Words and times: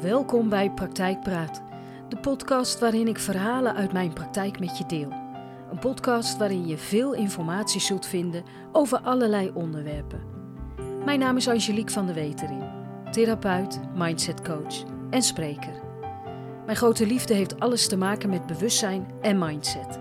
Welkom 0.00 0.48
bij 0.48 0.70
Praktijkpraat, 0.70 1.62
de 2.08 2.16
podcast 2.16 2.78
waarin 2.78 3.08
ik 3.08 3.18
verhalen 3.18 3.74
uit 3.74 3.92
mijn 3.92 4.12
praktijk 4.12 4.60
met 4.60 4.78
je 4.78 4.86
deel. 4.86 5.12
Een 5.70 5.78
podcast 5.78 6.36
waarin 6.36 6.66
je 6.66 6.78
veel 6.78 7.14
informatie 7.14 7.80
zult 7.80 8.06
vinden 8.06 8.44
over 8.72 9.00
allerlei 9.00 9.50
onderwerpen. 9.54 10.20
Mijn 11.04 11.18
naam 11.18 11.36
is 11.36 11.48
Angelique 11.48 11.92
van 11.92 12.06
der 12.06 12.14
Wetering, 12.14 12.62
therapeut, 13.10 13.80
mindsetcoach 13.94 14.84
en 15.10 15.22
spreker. 15.22 15.80
Mijn 16.64 16.76
grote 16.76 17.06
liefde 17.06 17.34
heeft 17.34 17.60
alles 17.60 17.88
te 17.88 17.96
maken 17.96 18.30
met 18.30 18.46
bewustzijn 18.46 19.06
en 19.20 19.38
mindset. 19.38 20.00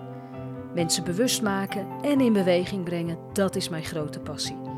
Mensen 0.73 1.03
bewust 1.03 1.41
maken 1.41 1.87
en 2.01 2.21
in 2.21 2.33
beweging 2.33 2.83
brengen, 2.83 3.17
dat 3.33 3.55
is 3.55 3.69
mijn 3.69 3.85
grote 3.85 4.19
passie. 4.19 4.68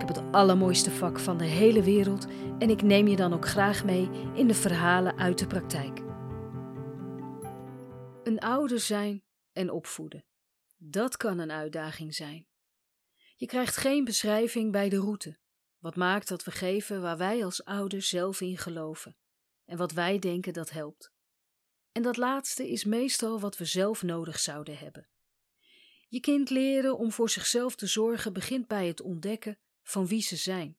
Ik 0.00 0.08
heb 0.08 0.16
het 0.16 0.32
allermooiste 0.34 0.90
vak 0.90 1.18
van 1.18 1.38
de 1.38 1.44
hele 1.44 1.82
wereld 1.82 2.26
en 2.58 2.70
ik 2.70 2.82
neem 2.82 3.08
je 3.08 3.16
dan 3.16 3.32
ook 3.32 3.46
graag 3.46 3.84
mee 3.84 4.10
in 4.34 4.46
de 4.46 4.54
verhalen 4.54 5.18
uit 5.18 5.38
de 5.38 5.46
praktijk. 5.46 5.98
Een 8.22 8.38
ouder 8.38 8.80
zijn 8.80 9.24
en 9.52 9.70
opvoeden. 9.70 10.24
Dat 10.76 11.16
kan 11.16 11.38
een 11.38 11.50
uitdaging 11.50 12.14
zijn. 12.14 12.46
Je 13.36 13.46
krijgt 13.46 13.76
geen 13.76 14.04
beschrijving 14.04 14.72
bij 14.72 14.88
de 14.88 14.98
route, 14.98 15.38
wat 15.78 15.96
maakt 15.96 16.28
dat 16.28 16.44
we 16.44 16.50
geven 16.50 17.02
waar 17.02 17.16
wij 17.16 17.44
als 17.44 17.64
ouders 17.64 18.08
zelf 18.08 18.40
in 18.40 18.58
geloven 18.58 19.16
en 19.64 19.76
wat 19.76 19.92
wij 19.92 20.18
denken 20.18 20.52
dat 20.52 20.70
helpt. 20.70 21.12
En 21.92 22.02
dat 22.02 22.16
laatste 22.16 22.70
is 22.70 22.84
meestal 22.84 23.40
wat 23.40 23.56
we 23.56 23.64
zelf 23.64 24.02
nodig 24.02 24.38
zouden 24.38 24.78
hebben. 24.78 25.08
Je 26.08 26.20
kind 26.20 26.50
leren 26.50 26.98
om 26.98 27.12
voor 27.12 27.30
zichzelf 27.30 27.74
te 27.74 27.86
zorgen 27.86 28.32
begint 28.32 28.66
bij 28.66 28.86
het 28.86 29.00
ontdekken 29.00 29.58
van 29.82 30.06
wie 30.06 30.22
ze 30.22 30.36
zijn. 30.36 30.78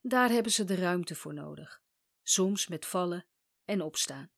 Daar 0.00 0.30
hebben 0.30 0.52
ze 0.52 0.64
de 0.64 0.74
ruimte 0.74 1.14
voor 1.14 1.34
nodig, 1.34 1.82
soms 2.22 2.68
met 2.68 2.86
vallen 2.86 3.26
en 3.64 3.82
opstaan. 3.82 4.30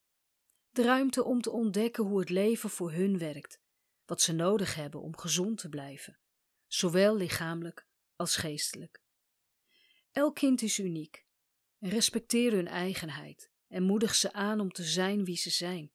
De 0.71 0.83
ruimte 0.83 1.25
om 1.25 1.41
te 1.41 1.51
ontdekken 1.51 2.05
hoe 2.05 2.21
het 2.21 2.31
leven 2.31 2.71
voor 2.71 2.93
hun 2.93 3.19
werkt, 3.19 3.61
wat 4.05 4.21
ze 4.21 4.33
nodig 4.33 4.75
hebben 4.75 5.01
om 5.01 5.17
gezond 5.17 5.59
te 5.59 5.69
blijven, 5.69 6.19
zowel 6.67 7.17
lichamelijk 7.17 7.87
als 8.17 8.37
geestelijk. 8.37 9.03
Elk 10.13 10.35
kind 10.35 10.63
is 10.63 10.79
uniek. 10.79 11.27
Respecteer 11.79 12.53
hun 12.53 12.69
eigenheid 12.69 13.51
en 13.69 13.83
moedig 13.83 14.15
ze 14.15 14.33
aan 14.33 14.61
om 14.61 14.73
te 14.73 14.85
zijn 14.85 15.25
wie 15.25 15.37
ze 15.37 15.51
zijn. 15.51 15.93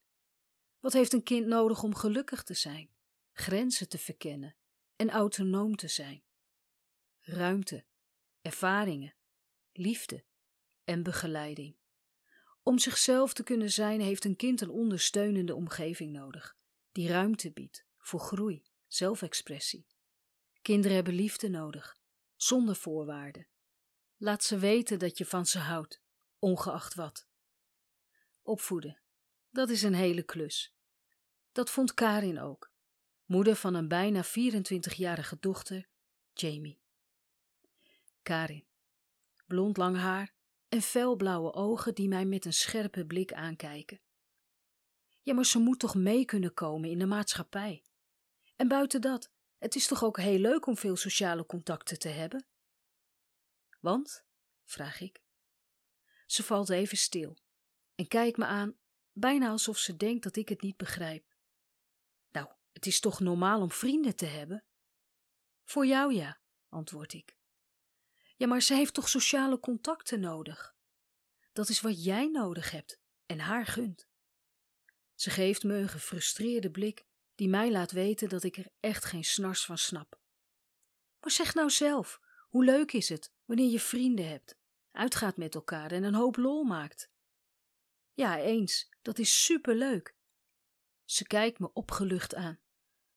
Wat 0.79 0.93
heeft 0.93 1.13
een 1.13 1.23
kind 1.23 1.47
nodig 1.47 1.83
om 1.83 1.95
gelukkig 1.95 2.43
te 2.43 2.53
zijn, 2.53 2.91
grenzen 3.31 3.89
te 3.89 3.97
verkennen 3.97 4.55
en 4.95 5.09
autonoom 5.09 5.75
te 5.75 5.87
zijn? 5.87 6.23
Ruimte, 7.29 7.85
ervaringen, 8.41 9.15
liefde 9.71 10.23
en 10.83 11.03
begeleiding. 11.03 11.75
Om 12.63 12.79
zichzelf 12.79 13.33
te 13.33 13.43
kunnen 13.43 13.71
zijn 13.71 14.01
heeft 14.01 14.25
een 14.25 14.35
kind 14.35 14.61
een 14.61 14.69
ondersteunende 14.69 15.55
omgeving 15.55 16.11
nodig, 16.11 16.57
die 16.91 17.07
ruimte 17.07 17.51
biedt 17.51 17.85
voor 17.97 18.19
groei, 18.19 18.63
zelfexpressie. 18.87 19.87
Kinderen 20.61 20.95
hebben 20.95 21.13
liefde 21.13 21.49
nodig, 21.49 21.97
zonder 22.35 22.75
voorwaarden. 22.75 23.47
Laat 24.17 24.43
ze 24.43 24.57
weten 24.57 24.99
dat 24.99 25.17
je 25.17 25.25
van 25.25 25.45
ze 25.45 25.59
houdt, 25.59 26.01
ongeacht 26.39 26.93
wat. 26.93 27.27
Opvoeden, 28.41 29.01
dat 29.49 29.69
is 29.69 29.83
een 29.83 29.95
hele 29.95 30.23
klus. 30.23 30.75
Dat 31.51 31.69
vond 31.69 31.93
Karin 31.93 32.39
ook, 32.39 32.71
moeder 33.25 33.55
van 33.55 33.73
een 33.73 33.87
bijna 33.87 34.25
24-jarige 34.25 35.37
dochter, 35.39 35.87
Jamie. 36.33 36.85
Karin, 38.27 38.67
blond 39.45 39.77
lang 39.77 39.97
haar 39.97 40.33
en 40.67 40.81
felblauwe 40.81 41.53
ogen 41.53 41.95
die 41.95 42.07
mij 42.07 42.25
met 42.25 42.45
een 42.45 42.53
scherpe 42.53 43.05
blik 43.05 43.33
aankijken. 43.33 44.01
Ja, 45.21 45.33
maar 45.33 45.45
ze 45.45 45.59
moet 45.59 45.79
toch 45.79 45.95
mee 45.95 46.25
kunnen 46.25 46.53
komen 46.53 46.89
in 46.89 46.99
de 46.99 47.05
maatschappij. 47.05 47.83
En 48.55 48.67
buiten 48.67 49.01
dat, 49.01 49.31
het 49.57 49.75
is 49.75 49.87
toch 49.87 50.03
ook 50.03 50.17
heel 50.17 50.39
leuk 50.39 50.65
om 50.65 50.77
veel 50.77 50.95
sociale 50.95 51.45
contacten 51.45 51.99
te 51.99 52.07
hebben? 52.07 52.47
Want? 53.79 54.25
vraag 54.63 54.99
ik. 55.01 55.21
Ze 56.25 56.43
valt 56.43 56.69
even 56.69 56.97
stil 56.97 57.37
en 57.95 58.07
kijkt 58.07 58.37
me 58.37 58.45
aan, 58.45 58.77
bijna 59.11 59.49
alsof 59.49 59.77
ze 59.77 59.95
denkt 59.95 60.23
dat 60.23 60.35
ik 60.35 60.49
het 60.49 60.61
niet 60.61 60.77
begrijp. 60.77 61.35
Nou, 62.31 62.49
het 62.71 62.85
is 62.85 62.99
toch 62.99 63.19
normaal 63.19 63.61
om 63.61 63.71
vrienden 63.71 64.15
te 64.15 64.25
hebben? 64.25 64.65
Voor 65.63 65.85
jou 65.85 66.13
ja, 66.13 66.39
antwoord 66.69 67.13
ik. 67.13 67.36
Ja, 68.37 68.47
maar 68.47 68.61
ze 68.61 68.73
heeft 68.73 68.93
toch 68.93 69.09
sociale 69.09 69.59
contacten 69.59 70.19
nodig? 70.19 70.75
Dat 71.51 71.69
is 71.69 71.81
wat 71.81 72.03
jij 72.03 72.27
nodig 72.27 72.71
hebt 72.71 72.99
en 73.25 73.39
haar 73.39 73.65
gunt. 73.65 74.07
Ze 75.15 75.29
geeft 75.29 75.63
me 75.63 75.75
een 75.75 75.89
gefrustreerde 75.89 76.71
blik 76.71 77.05
die 77.35 77.49
mij 77.49 77.71
laat 77.71 77.91
weten 77.91 78.29
dat 78.29 78.43
ik 78.43 78.57
er 78.57 78.69
echt 78.79 79.05
geen 79.05 79.23
snars 79.23 79.65
van 79.65 79.77
snap. 79.77 80.19
Maar 81.19 81.31
zeg 81.31 81.53
nou 81.53 81.69
zelf, 81.69 82.19
hoe 82.49 82.65
leuk 82.65 82.91
is 82.91 83.09
het 83.09 83.33
wanneer 83.45 83.71
je 83.71 83.79
vrienden 83.79 84.27
hebt, 84.29 84.57
uitgaat 84.91 85.37
met 85.37 85.55
elkaar 85.55 85.91
en 85.91 86.03
een 86.03 86.13
hoop 86.13 86.35
lol 86.35 86.63
maakt? 86.63 87.11
Ja, 88.13 88.39
eens, 88.39 88.89
dat 89.01 89.19
is 89.19 89.43
superleuk. 89.43 90.15
Ze 91.03 91.27
kijkt 91.27 91.59
me 91.59 91.73
opgelucht 91.73 92.35
aan, 92.35 92.59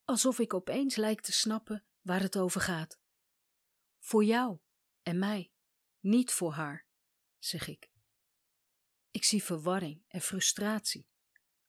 alsof 0.05 0.39
ik 0.39 0.55
opeens 0.55 0.97
lijk 0.97 1.21
te 1.21 1.33
snappen 1.33 1.85
waar 2.01 2.21
het 2.21 2.39
over 2.39 2.61
gaat. 2.61 3.01
Voor 3.99 4.25
jou 4.25 4.59
en 5.03 5.19
mij, 5.19 5.53
niet 6.00 6.33
voor 6.33 6.53
haar, 6.53 6.87
zeg 7.38 7.69
ik. 7.69 7.91
Ik 9.11 9.25
zie 9.25 9.43
verwarring 9.43 10.05
en 10.09 10.21
frustratie. 10.21 11.09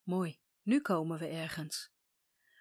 Mooi, 0.03 0.39
nu 0.61 0.81
komen 0.81 1.19
we 1.19 1.27
ergens. 1.27 1.91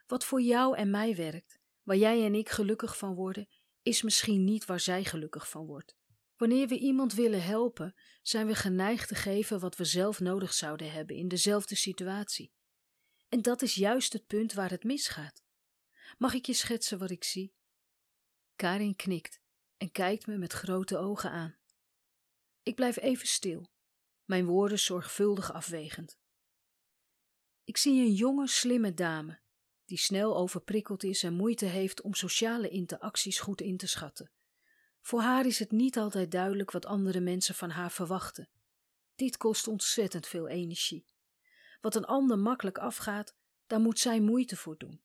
Wat 0.07 0.25
voor 0.25 0.41
jou 0.41 0.77
en 0.77 0.91
mij 0.91 1.17
werkt, 1.17 1.61
waar 1.83 1.97
jij 1.97 2.25
en 2.25 2.35
ik 2.35 2.49
gelukkig 2.49 2.99
van 2.99 3.15
worden, 3.15 3.49
is 3.83 4.03
misschien 4.03 4.45
niet 4.45 4.65
waar 4.65 4.81
zij 4.81 5.05
gelukkig 5.05 5.49
van 5.49 5.67
wordt. 5.67 5.97
Wanneer 6.37 6.69
we 6.69 6.79
iemand 6.79 7.13
willen 7.13 7.43
helpen, 7.43 7.95
zijn 8.23 8.47
we 8.47 8.55
geneigd 8.55 9.09
te 9.09 9.15
geven 9.15 9.61
wat 9.61 9.77
we 9.77 9.85
zelf 9.85 10.21
nodig 10.21 10.53
zouden 10.53 10.93
hebben 10.93 11.17
in 11.17 11.29
dezelfde 11.29 11.75
situatie. 11.75 12.53
En 13.29 13.43
dat 13.43 13.63
is 13.63 13.75
juist 13.75 14.13
het 14.13 14.27
punt 14.27 14.53
waar 14.53 14.71
het 14.71 14.85
misgaat. 14.85 15.43
Mag 16.19 16.35
ik 16.35 16.47
je 16.47 16.53
schetsen 16.53 16.99
wat 16.99 17.11
ik 17.11 17.25
zie? 17.25 17.55
Karin 18.57 18.97
knikt 18.97 19.40
en 19.81 19.91
kijkt 19.91 20.27
me 20.27 20.37
met 20.37 20.53
grote 20.53 20.99
ogen 20.99 21.31
aan. 21.31 21.57
Ik 22.63 22.75
blijf 22.75 22.97
even 22.97 23.27
stil, 23.27 23.71
mijn 24.25 24.47
woorden 24.47 24.79
zorgvuldig 24.79 25.53
afwegend. 25.53 26.19
Ik 27.65 27.77
zie 27.77 28.03
een 28.03 28.13
jonge, 28.13 28.49
slimme 28.49 28.95
dame, 28.95 29.41
die 29.85 29.99
snel 29.99 30.37
overprikkeld 30.37 31.05
is 31.05 31.23
en 31.23 31.35
moeite 31.35 31.65
heeft 31.65 32.01
om 32.01 32.15
sociale 32.15 32.69
interacties 32.69 33.39
goed 33.39 33.61
in 33.61 33.77
te 33.77 33.87
schatten. 33.87 34.31
Voor 35.01 35.21
haar 35.21 35.47
is 35.47 35.59
het 35.59 35.71
niet 35.71 35.97
altijd 35.99 36.31
duidelijk 36.31 36.71
wat 36.71 36.87
andere 36.87 37.21
mensen 37.21 37.55
van 37.55 37.71
haar 37.71 37.91
verwachten. 37.91 38.49
Dit 39.15 39.37
kost 39.37 39.69
ontzettend 39.69 40.27
veel 40.27 40.49
energie. 40.49 41.05
Wat 41.81 41.95
een 41.95 42.05
ander 42.05 42.39
makkelijk 42.39 42.79
afgaat, 42.79 43.35
daar 43.67 43.81
moet 43.81 43.99
zij 43.99 44.21
moeite 44.21 44.57
voor 44.57 44.79
doen. 44.79 45.03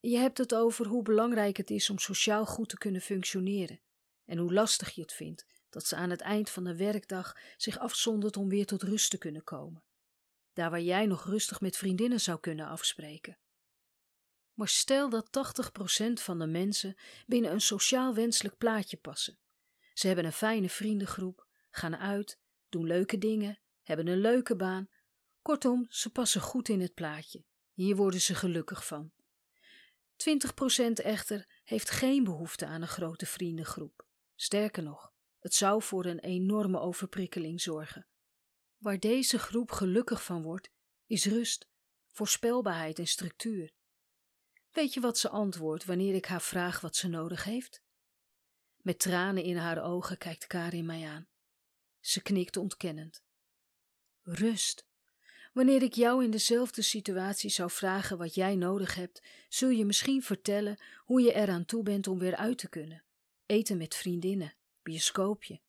Je 0.00 0.16
hebt 0.16 0.38
het 0.38 0.54
over 0.54 0.86
hoe 0.86 1.02
belangrijk 1.02 1.56
het 1.56 1.70
is 1.70 1.90
om 1.90 1.98
sociaal 1.98 2.46
goed 2.46 2.68
te 2.68 2.78
kunnen 2.78 3.00
functioneren 3.00 3.80
en 4.24 4.38
hoe 4.38 4.52
lastig 4.52 4.90
je 4.90 5.00
het 5.00 5.12
vindt 5.12 5.46
dat 5.70 5.86
ze 5.86 5.96
aan 5.96 6.10
het 6.10 6.20
eind 6.20 6.50
van 6.50 6.64
de 6.64 6.76
werkdag 6.76 7.36
zich 7.56 7.78
afzondert 7.78 8.36
om 8.36 8.48
weer 8.48 8.66
tot 8.66 8.82
rust 8.82 9.10
te 9.10 9.18
kunnen 9.18 9.44
komen. 9.44 9.82
Daar 10.52 10.70
waar 10.70 10.80
jij 10.80 11.06
nog 11.06 11.24
rustig 11.24 11.60
met 11.60 11.76
vriendinnen 11.76 12.20
zou 12.20 12.40
kunnen 12.40 12.66
afspreken. 12.66 13.38
Maar 14.54 14.68
stel 14.68 15.08
dat 15.08 15.26
80% 15.26 16.12
van 16.12 16.38
de 16.38 16.46
mensen 16.46 16.96
binnen 17.26 17.52
een 17.52 17.60
sociaal 17.60 18.14
wenselijk 18.14 18.56
plaatje 18.56 18.96
passen. 18.96 19.38
Ze 19.94 20.06
hebben 20.06 20.24
een 20.24 20.32
fijne 20.32 20.68
vriendengroep, 20.68 21.46
gaan 21.70 21.96
uit, 21.96 22.38
doen 22.68 22.86
leuke 22.86 23.18
dingen, 23.18 23.58
hebben 23.82 24.06
een 24.06 24.20
leuke 24.20 24.56
baan. 24.56 24.88
Kortom, 25.42 25.86
ze 25.88 26.10
passen 26.10 26.40
goed 26.40 26.68
in 26.68 26.80
het 26.80 26.94
plaatje. 26.94 27.44
Hier 27.72 27.96
worden 27.96 28.20
ze 28.20 28.34
gelukkig 28.34 28.86
van. 28.86 29.12
20% 30.18 30.92
echter 30.92 31.60
heeft 31.64 31.90
geen 31.90 32.24
behoefte 32.24 32.66
aan 32.66 32.82
een 32.82 32.88
grote 32.88 33.26
vriendengroep. 33.26 34.06
Sterker 34.34 34.82
nog, 34.82 35.12
het 35.38 35.54
zou 35.54 35.82
voor 35.82 36.04
een 36.04 36.18
enorme 36.18 36.78
overprikkeling 36.80 37.60
zorgen. 37.60 38.06
Waar 38.76 38.98
deze 38.98 39.38
groep 39.38 39.70
gelukkig 39.70 40.24
van 40.24 40.42
wordt, 40.42 40.70
is 41.06 41.24
rust, 41.24 41.68
voorspelbaarheid 42.06 42.98
en 42.98 43.06
structuur. 43.06 43.72
Weet 44.70 44.94
je 44.94 45.00
wat 45.00 45.18
ze 45.18 45.28
antwoordt 45.28 45.84
wanneer 45.84 46.14
ik 46.14 46.26
haar 46.26 46.42
vraag 46.42 46.80
wat 46.80 46.96
ze 46.96 47.08
nodig 47.08 47.44
heeft? 47.44 47.82
Met 48.76 48.98
tranen 48.98 49.42
in 49.42 49.56
haar 49.56 49.82
ogen 49.82 50.18
kijkt 50.18 50.46
Karin 50.46 50.86
mij 50.86 51.08
aan. 51.08 51.28
Ze 52.00 52.22
knikt 52.22 52.56
ontkennend. 52.56 53.22
Rust. 54.22 54.87
Wanneer 55.58 55.82
ik 55.82 55.94
jou 55.94 56.24
in 56.24 56.30
dezelfde 56.30 56.82
situatie 56.82 57.50
zou 57.50 57.70
vragen 57.70 58.18
wat 58.18 58.34
jij 58.34 58.56
nodig 58.56 58.94
hebt, 58.94 59.22
zul 59.48 59.68
je 59.68 59.84
misschien 59.84 60.22
vertellen 60.22 60.78
hoe 61.04 61.20
je 61.20 61.32
eraan 61.32 61.64
toe 61.64 61.82
bent 61.82 62.06
om 62.06 62.18
weer 62.18 62.36
uit 62.36 62.58
te 62.58 62.68
kunnen. 62.68 63.04
Eten 63.46 63.76
met 63.76 63.94
vriendinnen, 63.94 64.54
bioscoopje. 64.82 65.60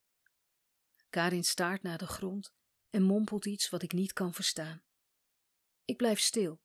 Karin 1.09 1.44
staart 1.44 1.81
naar 1.81 1.97
de 1.97 2.07
grond 2.07 2.53
en 2.89 3.03
mompelt 3.03 3.45
iets 3.45 3.69
wat 3.69 3.81
ik 3.81 3.91
niet 3.91 4.13
kan 4.13 4.33
verstaan. 4.33 4.83
Ik 5.86 5.97
blijf 5.97 6.19
stil 6.19 6.62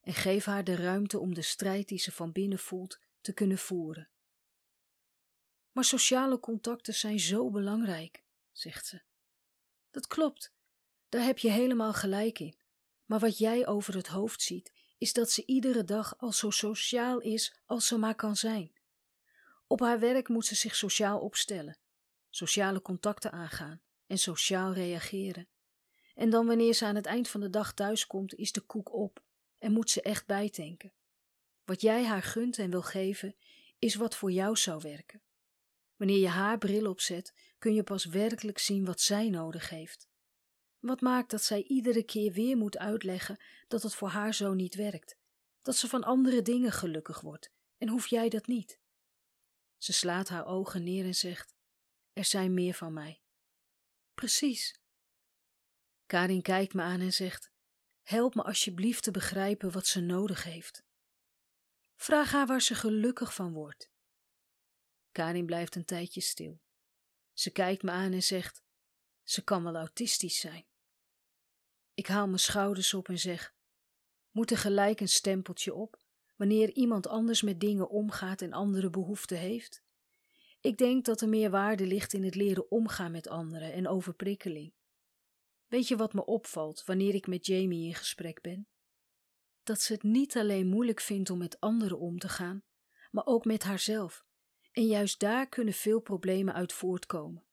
en 0.00 0.14
geef 0.14 0.44
haar 0.44 0.64
de 0.64 0.76
ruimte 0.76 1.18
om 1.18 1.34
de 1.34 1.42
strijd 1.42 1.88
die 1.88 1.98
ze 1.98 2.12
van 2.12 2.32
binnen 2.32 2.58
voelt 2.58 2.98
te 3.20 3.32
kunnen 3.32 3.58
voeren. 3.58 4.08
Maar 5.72 5.84
sociale 5.84 6.40
contacten 6.40 6.94
zijn 6.94 7.20
zo 7.20 7.50
belangrijk, 7.50 8.24
zegt 8.52 8.86
ze. 8.86 9.02
Dat 9.90 10.06
klopt, 10.06 10.52
daar 11.08 11.24
heb 11.24 11.38
je 11.38 11.50
helemaal 11.50 11.92
gelijk 11.92 12.38
in. 12.38 12.57
Maar 13.08 13.18
wat 13.18 13.38
jij 13.38 13.66
over 13.66 13.94
het 13.94 14.06
hoofd 14.06 14.42
ziet, 14.42 14.72
is 14.98 15.12
dat 15.12 15.30
ze 15.30 15.42
iedere 15.46 15.84
dag 15.84 16.18
al 16.18 16.32
zo 16.32 16.50
sociaal 16.50 17.18
is 17.18 17.60
als 17.66 17.86
ze 17.86 17.98
maar 17.98 18.14
kan 18.14 18.36
zijn. 18.36 18.72
Op 19.66 19.80
haar 19.80 20.00
werk 20.00 20.28
moet 20.28 20.46
ze 20.46 20.54
zich 20.54 20.76
sociaal 20.76 21.20
opstellen, 21.20 21.78
sociale 22.30 22.82
contacten 22.82 23.32
aangaan 23.32 23.80
en 24.06 24.18
sociaal 24.18 24.72
reageren. 24.72 25.48
En 26.14 26.30
dan 26.30 26.46
wanneer 26.46 26.74
ze 26.74 26.84
aan 26.84 26.94
het 26.94 27.06
eind 27.06 27.28
van 27.28 27.40
de 27.40 27.50
dag 27.50 27.72
thuiskomt, 27.72 28.34
is 28.34 28.52
de 28.52 28.60
koek 28.60 28.92
op 28.92 29.22
en 29.58 29.72
moet 29.72 29.90
ze 29.90 30.02
echt 30.02 30.26
bijtanken. 30.26 30.92
Wat 31.64 31.80
jij 31.80 32.04
haar 32.04 32.22
gunt 32.22 32.58
en 32.58 32.70
wil 32.70 32.82
geven, 32.82 33.36
is 33.78 33.94
wat 33.94 34.16
voor 34.16 34.30
jou 34.30 34.56
zou 34.56 34.80
werken. 34.82 35.22
Wanneer 35.96 36.20
je 36.20 36.28
haar 36.28 36.58
bril 36.58 36.90
opzet, 36.90 37.34
kun 37.58 37.74
je 37.74 37.82
pas 37.82 38.04
werkelijk 38.04 38.58
zien 38.58 38.84
wat 38.84 39.00
zij 39.00 39.28
nodig 39.28 39.68
heeft. 39.68 40.07
Wat 40.78 41.00
maakt 41.00 41.30
dat 41.30 41.42
zij 41.42 41.62
iedere 41.62 42.04
keer 42.04 42.32
weer 42.32 42.56
moet 42.56 42.78
uitleggen 42.78 43.42
dat 43.68 43.82
het 43.82 43.94
voor 43.94 44.08
haar 44.08 44.34
zo 44.34 44.54
niet 44.54 44.74
werkt, 44.74 45.16
dat 45.62 45.76
ze 45.76 45.88
van 45.88 46.04
andere 46.04 46.42
dingen 46.42 46.72
gelukkig 46.72 47.20
wordt, 47.20 47.50
en 47.76 47.88
hoef 47.88 48.06
jij 48.06 48.28
dat 48.28 48.46
niet? 48.46 48.80
Ze 49.76 49.92
slaat 49.92 50.28
haar 50.28 50.46
ogen 50.46 50.84
neer 50.84 51.04
en 51.04 51.14
zegt: 51.14 51.54
Er 52.12 52.24
zijn 52.24 52.54
meer 52.54 52.74
van 52.74 52.92
mij. 52.92 53.22
Precies. 54.14 54.80
Karin 56.06 56.42
kijkt 56.42 56.74
me 56.74 56.82
aan 56.82 57.00
en 57.00 57.12
zegt: 57.12 57.50
Help 58.02 58.34
me 58.34 58.42
alsjeblieft 58.42 59.02
te 59.02 59.10
begrijpen 59.10 59.72
wat 59.72 59.86
ze 59.86 60.00
nodig 60.00 60.44
heeft. 60.44 60.84
Vraag 61.96 62.32
haar 62.32 62.46
waar 62.46 62.62
ze 62.62 62.74
gelukkig 62.74 63.34
van 63.34 63.52
wordt. 63.52 63.90
Karin 65.12 65.46
blijft 65.46 65.74
een 65.74 65.84
tijdje 65.84 66.20
stil. 66.20 66.60
Ze 67.32 67.50
kijkt 67.50 67.82
me 67.82 67.90
aan 67.90 68.12
en 68.12 68.22
zegt: 68.22 68.62
Ze 69.28 69.44
kan 69.44 69.64
wel 69.64 69.76
autistisch 69.76 70.40
zijn. 70.40 70.66
Ik 71.94 72.06
haal 72.06 72.26
mijn 72.26 72.38
schouders 72.38 72.94
op 72.94 73.08
en 73.08 73.18
zeg: 73.18 73.54
Moet 74.30 74.50
er 74.50 74.56
gelijk 74.56 75.00
een 75.00 75.08
stempeltje 75.08 75.74
op 75.74 76.02
wanneer 76.36 76.72
iemand 76.72 77.06
anders 77.06 77.42
met 77.42 77.60
dingen 77.60 77.88
omgaat 77.88 78.42
en 78.42 78.52
andere 78.52 78.90
behoeften 78.90 79.38
heeft? 79.38 79.82
Ik 80.60 80.78
denk 80.78 81.04
dat 81.04 81.20
er 81.20 81.28
meer 81.28 81.50
waarde 81.50 81.86
ligt 81.86 82.12
in 82.12 82.24
het 82.24 82.34
leren 82.34 82.70
omgaan 82.70 83.10
met 83.10 83.28
anderen 83.28 83.72
en 83.72 83.88
overprikkeling. 83.88 84.74
Weet 85.66 85.88
je 85.88 85.96
wat 85.96 86.12
me 86.12 86.24
opvalt 86.24 86.84
wanneer 86.84 87.14
ik 87.14 87.26
met 87.26 87.46
Jamie 87.46 87.86
in 87.86 87.94
gesprek 87.94 88.40
ben? 88.40 88.68
Dat 89.62 89.80
ze 89.80 89.92
het 89.92 90.02
niet 90.02 90.36
alleen 90.36 90.66
moeilijk 90.66 91.00
vindt 91.00 91.30
om 91.30 91.38
met 91.38 91.60
anderen 91.60 91.98
om 91.98 92.18
te 92.18 92.28
gaan, 92.28 92.64
maar 93.10 93.26
ook 93.26 93.44
met 93.44 93.62
haarzelf. 93.62 94.24
En 94.72 94.86
juist 94.86 95.20
daar 95.20 95.48
kunnen 95.48 95.74
veel 95.74 96.00
problemen 96.00 96.54
uit 96.54 96.72
voortkomen. 96.72 97.47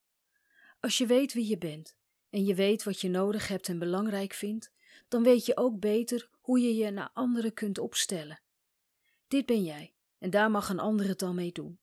Als 0.86 0.98
je 0.98 1.06
weet 1.06 1.34
wie 1.34 1.48
je 1.48 1.58
bent 1.58 1.96
en 2.30 2.46
je 2.46 2.56
weet 2.56 2.84
wat 2.84 3.02
je 3.02 3.10
nodig 3.10 3.48
hebt 3.48 3.68
en 3.68 3.80
belangrijk 3.80 4.34
vindt, 4.34 4.72
dan 5.08 5.24
weet 5.24 5.46
je 5.46 5.58
ook 5.58 5.80
beter 5.80 6.30
hoe 6.42 6.60
je 6.60 6.76
je 6.76 6.92
naar 6.92 7.10
anderen 7.14 7.54
kunt 7.54 7.78
opstellen. 7.78 8.42
Dit 9.28 9.46
ben 9.46 9.64
jij 9.64 9.94
en 10.18 10.30
daar 10.30 10.52
mag 10.52 10.70
een 10.70 10.80
ander 10.80 11.08
het 11.08 11.20
dan 11.20 11.36
mee 11.36 11.52
doen. 11.52 11.80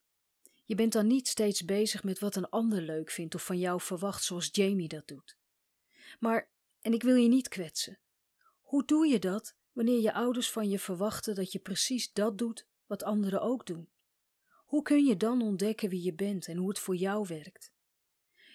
Je 0.65 0.75
bent 0.75 0.93
dan 0.93 1.07
niet 1.07 1.29
steeds 1.29 1.65
bezig 1.65 2.05
met 2.05 2.19
wat 2.19 2.37
een 2.37 2.49
ander 2.49 2.83
leuk 2.83 3.11
vindt 3.11 3.35
of 3.35 3.45
van 3.45 3.59
jou 3.59 3.81
verwacht 3.81 4.25
zoals 4.25 4.49
Jamie 4.53 4.89
dat 4.89 5.09
doet. 5.09 5.37
Maar, 6.21 6.51
en 6.81 6.93
ik 6.93 7.03
wil 7.03 7.17
je 7.17 7.29
niet 7.29 7.49
kwetsen, 7.49 7.99
hoe 8.61 8.85
doe 8.85 9.07
je 9.07 9.19
dat 9.19 9.55
wanneer 9.73 10.01
je 10.01 10.13
ouders 10.13 10.51
van 10.51 10.69
je 10.69 10.79
verwachten 10.79 11.35
dat 11.35 11.53
je 11.53 11.59
precies 11.59 12.13
dat 12.13 12.39
doet 12.39 12.67
wat 12.87 13.03
anderen 13.03 13.41
ook 13.41 13.67
doen? 13.67 13.89
Hoe 14.65 14.83
kun 14.83 15.05
je 15.05 15.17
dan 15.17 15.43
ontdekken 15.43 15.89
wie 15.89 16.03
je 16.03 16.15
bent 16.15 16.47
en 16.47 16.57
hoe 16.57 16.69
het 16.69 16.79
voor 16.79 16.97
jou 16.97 17.27
werkt? 17.29 17.72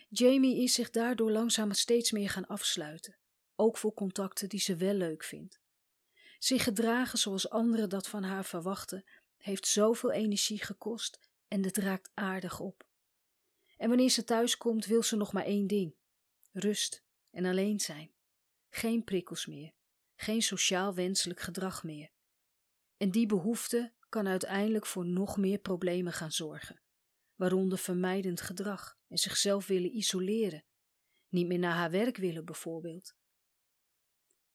Jamie 0.10 0.64
is 0.64 0.74
zich 0.74 0.90
daardoor 0.90 1.32
langzaam 1.32 1.72
steeds 1.72 2.12
meer 2.12 2.30
gaan 2.30 2.48
afsluiten, 2.48 3.18
ook 3.56 3.78
voor 3.78 3.94
contacten 3.94 4.50
die 4.50 4.60
ze 4.60 4.76
wel 4.76 4.94
leuk 4.94 5.24
vindt. 5.24 5.60
Zich 6.40 6.64
gedragen 6.64 7.20
zoals 7.20 7.50
anderen 7.50 7.90
dat 7.90 8.08
van 8.08 8.24
haar 8.24 8.46
verwachten, 8.46 9.06
heeft 9.38 9.68
zoveel 9.68 10.12
energie 10.12 10.64
gekost 10.64 11.20
en 11.48 11.64
het 11.64 11.78
raakt 11.78 12.12
aardig 12.14 12.60
op. 12.60 12.86
En 13.78 13.90
wanneer 13.90 14.10
ze 14.10 14.24
thuis 14.24 14.58
komt, 14.58 14.86
wil 14.86 15.04
ze 15.04 15.16
nog 15.16 15.34
maar 15.34 15.46
één 15.46 15.68
ding: 15.68 15.96
rust 16.52 17.04
en 17.32 17.46
alleen 17.46 17.80
zijn. 17.80 18.12
Geen 18.70 19.04
prikkels 19.04 19.46
meer, 19.46 19.74
geen 20.16 20.42
sociaal 20.42 20.94
wenselijk 20.94 21.40
gedrag 21.40 21.84
meer. 21.84 22.12
En 22.98 23.12
die 23.12 23.26
behoefte 23.26 23.94
kan 24.10 24.28
uiteindelijk 24.28 24.86
voor 24.86 25.06
nog 25.06 25.38
meer 25.38 25.58
problemen 25.58 26.14
gaan 26.14 26.32
zorgen, 26.32 26.82
waaronder 27.36 27.78
vermijdend 27.78 28.42
gedrag 28.42 28.97
en 29.08 29.18
zichzelf 29.18 29.68
willen 29.68 29.96
isoleren, 29.96 30.66
niet 31.28 31.48
meer 31.48 31.60
naar 31.60 31.76
haar 31.76 31.92
werk 31.92 32.18
willen 32.18 32.46
bijvoorbeeld. 32.46 33.16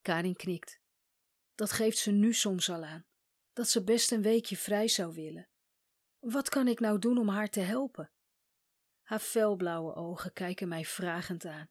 Karin 0.00 0.36
knikt. 0.36 0.80
Dat 1.54 1.72
geeft 1.72 1.98
ze 1.98 2.10
nu 2.10 2.32
soms 2.32 2.70
al 2.70 2.84
aan, 2.84 3.06
dat 3.52 3.68
ze 3.68 3.84
best 3.84 4.12
een 4.12 4.22
weekje 4.22 4.56
vrij 4.56 4.88
zou 4.88 5.14
willen. 5.14 5.48
Wat 6.18 6.48
kan 6.48 6.68
ik 6.68 6.80
nou 6.80 6.98
doen 6.98 7.18
om 7.18 7.28
haar 7.28 7.48
te 7.48 7.60
helpen? 7.60 8.12
Haar 9.02 9.18
felblauwe 9.18 9.94
ogen 9.94 10.32
kijken 10.32 10.68
mij 10.68 10.84
vragend 10.84 11.44
aan. 11.44 11.70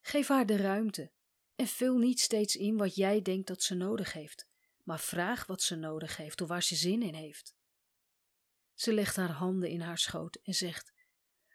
Geef 0.00 0.28
haar 0.28 0.46
de 0.46 0.56
ruimte 0.56 1.12
en 1.54 1.66
vul 1.66 1.98
niet 1.98 2.20
steeds 2.20 2.56
in 2.56 2.76
wat 2.76 2.94
jij 2.94 3.22
denkt 3.22 3.46
dat 3.46 3.62
ze 3.62 3.74
nodig 3.74 4.12
heeft, 4.12 4.46
maar 4.82 5.00
vraag 5.00 5.46
wat 5.46 5.62
ze 5.62 5.76
nodig 5.76 6.16
heeft 6.16 6.40
of 6.40 6.48
waar 6.48 6.62
ze 6.62 6.74
zin 6.74 7.02
in 7.02 7.14
heeft. 7.14 7.54
Ze 8.74 8.92
legt 8.92 9.16
haar 9.16 9.30
handen 9.30 9.68
in 9.68 9.80
haar 9.80 9.98
schoot 9.98 10.38
en 10.42 10.54
zegt: 10.54 10.91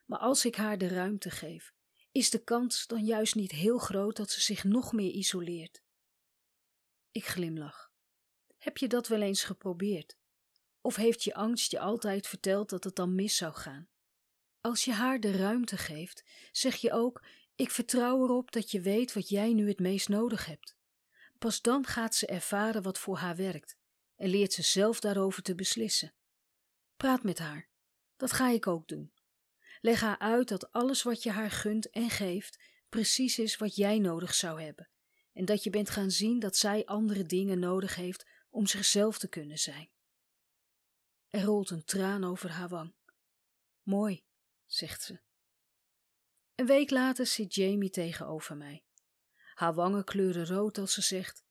Maar 0.07 0.19
als 0.19 0.45
ik 0.45 0.55
haar 0.55 0.77
de 0.77 0.87
ruimte 0.87 1.29
geef, 1.29 1.73
is 2.11 2.29
de 2.29 2.43
kans 2.43 2.87
dan 2.87 3.05
juist 3.05 3.35
niet 3.35 3.51
heel 3.51 3.77
groot 3.77 4.15
dat 4.15 4.31
ze 4.31 4.41
zich 4.41 4.63
nog 4.63 4.93
meer 4.93 5.11
isoleert? 5.11 5.81
Ik 7.11 7.25
glimlach. 7.25 7.91
Heb 8.57 8.77
je 8.77 8.87
dat 8.87 9.07
wel 9.07 9.21
eens 9.21 9.43
geprobeerd? 9.43 10.17
Of 10.81 10.95
heeft 10.95 11.23
je 11.23 11.33
angst 11.33 11.71
je 11.71 11.79
altijd 11.79 12.27
verteld 12.27 12.69
dat 12.69 12.83
het 12.83 12.95
dan 12.95 13.15
mis 13.15 13.35
zou 13.35 13.53
gaan? 13.53 13.89
Als 14.61 14.85
je 14.85 14.91
haar 14.91 15.19
de 15.19 15.31
ruimte 15.31 15.77
geeft, 15.77 16.23
zeg 16.51 16.75
je 16.75 16.91
ook: 16.91 17.25
Ik 17.55 17.71
vertrouw 17.71 18.23
erop 18.23 18.51
dat 18.51 18.71
je 18.71 18.81
weet 18.81 19.13
wat 19.13 19.29
jij 19.29 19.53
nu 19.53 19.67
het 19.67 19.79
meest 19.79 20.09
nodig 20.09 20.45
hebt. 20.45 20.75
Pas 21.37 21.61
dan 21.61 21.85
gaat 21.85 22.15
ze 22.15 22.27
ervaren 22.27 22.81
wat 22.81 22.97
voor 22.97 23.17
haar 23.17 23.35
werkt 23.35 23.77
en 24.15 24.29
leert 24.29 24.53
ze 24.53 24.61
zelf 24.61 24.99
daarover 24.99 25.43
te 25.43 25.55
beslissen. 25.55 26.13
Praat 26.95 27.23
met 27.23 27.39
haar. 27.39 27.69
Dat 28.15 28.31
ga 28.31 28.49
ik 28.49 28.67
ook 28.67 28.87
doen. 28.87 29.11
Leg 29.81 30.01
haar 30.01 30.19
uit 30.19 30.47
dat 30.47 30.71
alles 30.71 31.03
wat 31.03 31.23
je 31.23 31.31
haar 31.31 31.51
gunt 31.51 31.89
en 31.89 32.09
geeft 32.09 32.63
precies 32.89 33.39
is 33.39 33.57
wat 33.57 33.75
jij 33.75 33.99
nodig 33.99 34.33
zou 34.33 34.61
hebben 34.61 34.89
en 35.37 35.45
dat 35.45 35.63
je 35.63 35.69
bent 35.69 35.89
gaan 35.89 36.11
zien 36.11 36.39
dat 36.39 36.57
zij 36.57 36.85
andere 36.85 37.23
dingen 37.23 37.59
nodig 37.59 37.95
heeft 37.95 38.25
om 38.49 38.67
zichzelf 38.67 39.17
te 39.17 39.27
kunnen 39.27 39.57
zijn. 39.57 39.89
Er 41.27 41.43
rolt 41.43 41.69
een 41.69 41.83
traan 41.83 42.23
over 42.23 42.49
haar 42.49 42.67
wang. 42.67 42.95
Mooi, 43.81 44.25
zegt 44.65 45.01
ze. 45.01 45.21
Een 46.55 46.65
week 46.65 46.89
later 46.89 47.25
zit 47.25 47.55
Jamie 47.55 47.89
tegenover 47.89 48.57
mij. 48.57 48.83
Haar 49.53 49.73
wangen 49.73 50.03
kleuren 50.03 50.45
rood 50.45 50.77
als 50.77 50.93
ze 50.93 51.01
zegt: 51.01 51.43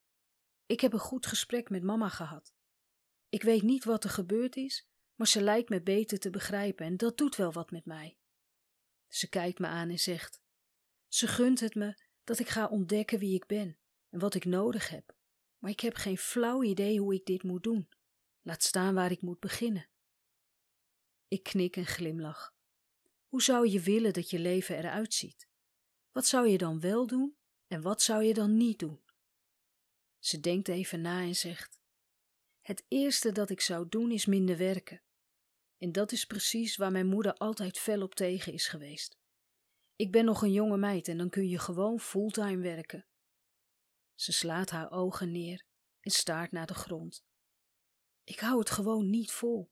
Ik 0.66 0.80
heb 0.80 0.92
een 0.92 0.98
goed 0.98 1.26
gesprek 1.26 1.70
met 1.70 1.82
mama 1.82 2.08
gehad. 2.08 2.54
Ik 3.28 3.42
weet 3.42 3.62
niet 3.62 3.84
wat 3.84 4.04
er 4.04 4.10
gebeurd 4.10 4.56
is, 4.56 4.88
maar 5.16 5.26
ze 5.26 5.40
lijkt 5.42 5.68
me 5.68 5.82
beter 5.82 6.18
te 6.18 6.30
begrijpen 6.30 6.86
en 6.86 6.96
dat 6.96 7.18
doet 7.18 7.36
wel 7.36 7.52
wat 7.52 7.70
met 7.70 7.84
mij. 7.84 8.18
Ze 9.08 9.28
kijkt 9.28 9.58
me 9.58 9.66
aan 9.66 9.88
en 9.90 9.98
zegt: 9.98 10.40
Ze 11.08 11.26
gunt 11.26 11.60
het 11.60 11.74
me 11.74 12.02
dat 12.24 12.38
ik 12.38 12.48
ga 12.48 12.66
ontdekken 12.66 13.18
wie 13.18 13.34
ik 13.34 13.46
ben 13.46 13.78
en 14.08 14.18
wat 14.18 14.34
ik 14.34 14.44
nodig 14.44 14.88
heb, 14.88 15.16
maar 15.58 15.70
ik 15.70 15.80
heb 15.80 15.94
geen 15.94 16.18
flauw 16.18 16.62
idee 16.62 17.00
hoe 17.00 17.14
ik 17.14 17.26
dit 17.26 17.42
moet 17.42 17.62
doen. 17.62 17.88
Laat 18.42 18.62
staan 18.62 18.94
waar 18.94 19.10
ik 19.10 19.20
moet 19.20 19.40
beginnen. 19.40 19.88
Ik 21.28 21.42
knik 21.42 21.76
en 21.76 21.86
glimlach. 21.86 22.54
Hoe 23.26 23.42
zou 23.42 23.68
je 23.68 23.80
willen 23.80 24.12
dat 24.12 24.30
je 24.30 24.38
leven 24.38 24.76
eruit 24.78 25.14
ziet? 25.14 25.48
Wat 26.12 26.26
zou 26.26 26.48
je 26.48 26.58
dan 26.58 26.80
wel 26.80 27.06
doen 27.06 27.36
en 27.66 27.82
wat 27.82 28.02
zou 28.02 28.22
je 28.22 28.34
dan 28.34 28.56
niet 28.56 28.78
doen? 28.78 29.04
Ze 30.18 30.40
denkt 30.40 30.68
even 30.68 31.00
na 31.00 31.20
en 31.20 31.34
zegt: 31.34 31.78
Het 32.60 32.84
eerste 32.88 33.32
dat 33.32 33.50
ik 33.50 33.60
zou 33.60 33.88
doen 33.88 34.10
is 34.10 34.26
minder 34.26 34.56
werken. 34.56 35.02
En 35.78 35.92
dat 35.92 36.12
is 36.12 36.24
precies 36.24 36.76
waar 36.76 36.92
mijn 36.92 37.06
moeder 37.06 37.34
altijd 37.34 37.78
fel 37.78 38.02
op 38.02 38.14
tegen 38.14 38.52
is 38.52 38.68
geweest. 38.68 39.18
Ik 39.96 40.12
ben 40.12 40.24
nog 40.24 40.42
een 40.42 40.52
jonge 40.52 40.76
meid 40.76 41.08
en 41.08 41.18
dan 41.18 41.30
kun 41.30 41.48
je 41.48 41.58
gewoon 41.58 42.00
fulltime 42.00 42.62
werken. 42.62 43.06
Ze 44.14 44.32
slaat 44.32 44.70
haar 44.70 44.90
ogen 44.90 45.32
neer 45.32 45.64
en 46.00 46.10
staart 46.10 46.52
naar 46.52 46.66
de 46.66 46.74
grond. 46.74 47.24
Ik 48.24 48.40
hou 48.40 48.58
het 48.58 48.70
gewoon 48.70 49.10
niet 49.10 49.32
vol. 49.32 49.70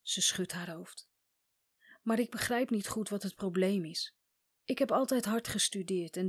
Ze 0.00 0.20
schudt 0.20 0.52
haar 0.52 0.70
hoofd. 0.70 1.10
Maar 2.02 2.18
ik 2.18 2.30
begrijp 2.30 2.70
niet 2.70 2.88
goed 2.88 3.08
wat 3.08 3.22
het 3.22 3.34
probleem 3.34 3.84
is. 3.84 4.14
Ik 4.64 4.78
heb 4.78 4.92
altijd 4.92 5.24
hard 5.24 5.48
gestudeerd 5.48 6.16
en 6.16 6.28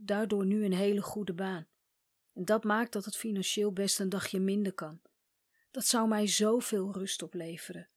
daardoor 0.00 0.46
nu 0.46 0.64
een 0.64 0.72
hele 0.72 1.02
goede 1.02 1.34
baan. 1.34 1.68
En 2.32 2.44
dat 2.44 2.64
maakt 2.64 2.92
dat 2.92 3.04
het 3.04 3.16
financieel 3.16 3.72
best 3.72 4.00
een 4.00 4.08
dagje 4.08 4.40
minder 4.40 4.72
kan. 4.72 5.00
Dat 5.70 5.86
zou 5.86 6.08
mij 6.08 6.26
zoveel 6.26 6.92
rust 6.92 7.22
opleveren. 7.22 7.88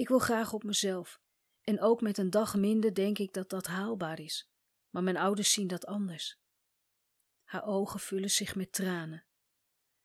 Ik 0.00 0.08
wil 0.08 0.18
graag 0.18 0.52
op 0.52 0.62
mezelf. 0.62 1.20
En 1.62 1.80
ook 1.80 2.00
met 2.00 2.18
een 2.18 2.30
dag 2.30 2.56
minder 2.56 2.94
denk 2.94 3.18
ik 3.18 3.32
dat 3.32 3.50
dat 3.50 3.66
haalbaar 3.66 4.20
is. 4.20 4.50
Maar 4.90 5.02
mijn 5.02 5.16
ouders 5.16 5.52
zien 5.52 5.66
dat 5.66 5.86
anders. 5.86 6.38
Haar 7.44 7.64
ogen 7.64 8.00
vullen 8.00 8.30
zich 8.30 8.54
met 8.54 8.72
tranen. 8.72 9.24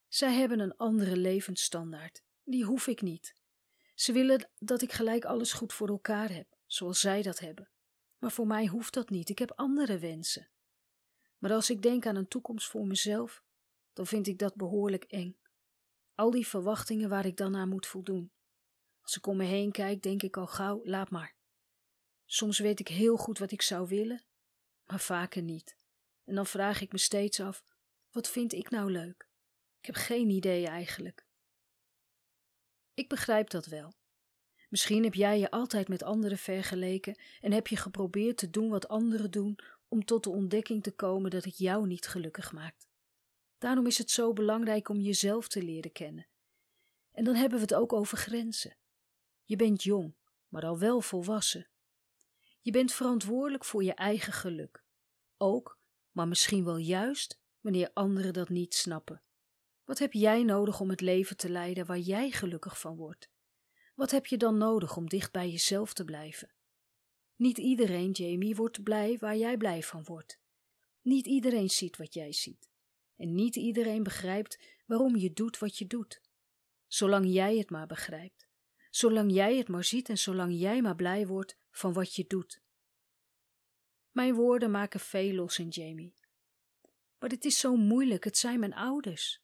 Zij 0.07 0.33
hebben 0.33 0.59
een 0.59 0.77
andere 0.77 1.17
levensstandaard. 1.17 2.23
Die 2.43 2.63
hoef 2.63 2.87
ik 2.87 3.01
niet. 3.01 3.35
Ze 3.93 4.11
willen 4.11 4.49
dat 4.59 4.81
ik 4.81 4.91
gelijk 4.91 5.25
alles 5.25 5.53
goed 5.53 5.73
voor 5.73 5.87
elkaar 5.87 6.29
heb, 6.29 6.57
zoals 6.65 6.99
zij 6.99 7.21
dat 7.21 7.39
hebben. 7.39 7.69
Maar 8.17 8.31
voor 8.31 8.47
mij 8.47 8.65
hoeft 8.65 8.93
dat 8.93 9.09
niet. 9.09 9.29
Ik 9.29 9.39
heb 9.39 9.51
andere 9.51 9.99
wensen. 9.99 10.49
Maar 11.37 11.51
als 11.51 11.69
ik 11.69 11.81
denk 11.81 12.05
aan 12.05 12.15
een 12.15 12.27
toekomst 12.27 12.67
voor 12.67 12.87
mezelf, 12.87 13.43
dan 13.93 14.07
vind 14.07 14.27
ik 14.27 14.39
dat 14.39 14.55
behoorlijk 14.55 15.03
eng. 15.03 15.37
Al 16.15 16.31
die 16.31 16.47
verwachtingen 16.47 17.09
waar 17.09 17.25
ik 17.25 17.37
dan 17.37 17.55
aan 17.55 17.69
moet 17.69 17.87
voldoen. 17.87 18.33
Als 19.05 19.17
ik 19.17 19.27
om 19.27 19.37
me 19.37 19.43
heen 19.43 19.71
kijk, 19.71 20.01
denk 20.01 20.23
ik 20.23 20.37
al 20.37 20.47
gauw: 20.47 20.81
laat 20.83 21.09
maar. 21.09 21.35
Soms 22.25 22.59
weet 22.59 22.79
ik 22.79 22.87
heel 22.87 23.17
goed 23.17 23.37
wat 23.37 23.51
ik 23.51 23.61
zou 23.61 23.87
willen, 23.87 24.25
maar 24.85 24.99
vaker 24.99 25.41
niet. 25.41 25.77
En 26.23 26.35
dan 26.35 26.45
vraag 26.45 26.81
ik 26.81 26.91
me 26.91 26.97
steeds 26.97 27.39
af: 27.39 27.63
wat 28.11 28.29
vind 28.29 28.53
ik 28.53 28.69
nou 28.69 28.91
leuk? 28.91 29.29
Ik 29.79 29.85
heb 29.85 29.95
geen 29.95 30.29
idee 30.29 30.67
eigenlijk. 30.67 31.25
Ik 32.93 33.09
begrijp 33.09 33.49
dat 33.49 33.65
wel. 33.65 33.93
Misschien 34.69 35.03
heb 35.03 35.13
jij 35.13 35.39
je 35.39 35.51
altijd 35.51 35.87
met 35.87 36.03
anderen 36.03 36.37
vergeleken 36.37 37.19
en 37.41 37.51
heb 37.51 37.67
je 37.67 37.77
geprobeerd 37.77 38.37
te 38.37 38.49
doen 38.49 38.69
wat 38.69 38.87
anderen 38.87 39.31
doen 39.31 39.59
om 39.87 40.05
tot 40.05 40.23
de 40.23 40.29
ontdekking 40.29 40.83
te 40.83 40.91
komen 40.91 41.31
dat 41.31 41.43
het 41.43 41.57
jou 41.57 41.87
niet 41.87 42.07
gelukkig 42.07 42.51
maakt. 42.51 42.87
Daarom 43.57 43.85
is 43.87 43.97
het 43.97 44.11
zo 44.11 44.33
belangrijk 44.33 44.89
om 44.89 44.99
jezelf 44.99 45.47
te 45.47 45.63
leren 45.63 45.91
kennen. 45.91 46.27
En 47.11 47.23
dan 47.23 47.35
hebben 47.35 47.57
we 47.57 47.63
het 47.63 47.73
ook 47.73 47.93
over 47.93 48.17
grenzen. 48.17 48.77
Je 49.45 49.55
bent 49.55 49.83
jong, 49.83 50.15
maar 50.47 50.65
al 50.65 50.79
wel 50.79 51.01
volwassen. 51.01 51.69
Je 52.61 52.71
bent 52.71 52.93
verantwoordelijk 52.93 53.65
voor 53.65 53.83
je 53.83 53.93
eigen 53.93 54.33
geluk. 54.33 54.83
Ook, 55.37 55.79
maar 56.11 56.27
misschien 56.27 56.63
wel 56.63 56.77
juist, 56.77 57.41
wanneer 57.59 57.91
anderen 57.93 58.33
dat 58.33 58.49
niet 58.49 58.73
snappen. 58.73 59.23
Wat 59.83 59.99
heb 59.99 60.13
jij 60.13 60.43
nodig 60.43 60.79
om 60.79 60.89
het 60.89 61.01
leven 61.01 61.37
te 61.37 61.49
leiden 61.49 61.85
waar 61.85 61.99
jij 61.99 62.31
gelukkig 62.31 62.79
van 62.79 62.95
wordt? 62.95 63.29
Wat 63.95 64.11
heb 64.11 64.25
je 64.25 64.37
dan 64.37 64.57
nodig 64.57 64.97
om 64.97 65.09
dicht 65.09 65.31
bij 65.31 65.49
jezelf 65.49 65.93
te 65.93 66.05
blijven? 66.05 66.53
Niet 67.35 67.57
iedereen, 67.57 68.11
Jamie, 68.11 68.55
wordt 68.55 68.83
blij 68.83 69.17
waar 69.17 69.37
jij 69.37 69.57
blij 69.57 69.83
van 69.83 70.03
wordt. 70.03 70.39
Niet 71.01 71.25
iedereen 71.25 71.69
ziet 71.69 71.97
wat 71.97 72.13
jij 72.13 72.33
ziet. 72.33 72.69
En 73.15 73.35
niet 73.35 73.55
iedereen 73.55 74.03
begrijpt 74.03 74.59
waarom 74.85 75.15
je 75.15 75.33
doet 75.33 75.57
wat 75.57 75.77
je 75.77 75.87
doet. 75.87 76.21
Zolang 76.87 77.33
jij 77.33 77.57
het 77.57 77.69
maar 77.69 77.87
begrijpt. 77.87 78.47
Zolang 78.95 79.31
jij 79.31 79.57
het 79.57 79.67
maar 79.67 79.83
ziet 79.83 80.09
en 80.09 80.17
zolang 80.17 80.59
jij 80.59 80.81
maar 80.81 80.95
blij 80.95 81.27
wordt 81.27 81.57
van 81.71 81.93
wat 81.93 82.15
je 82.15 82.25
doet. 82.27 82.61
Mijn 84.11 84.33
woorden 84.33 84.71
maken 84.71 84.99
veel 84.99 85.33
los 85.33 85.59
in 85.59 85.67
Jamie. 85.67 86.13
Maar 87.19 87.29
het 87.29 87.45
is 87.45 87.59
zo 87.59 87.75
moeilijk, 87.75 88.23
het 88.23 88.37
zijn 88.37 88.59
mijn 88.59 88.73
ouders. 88.73 89.41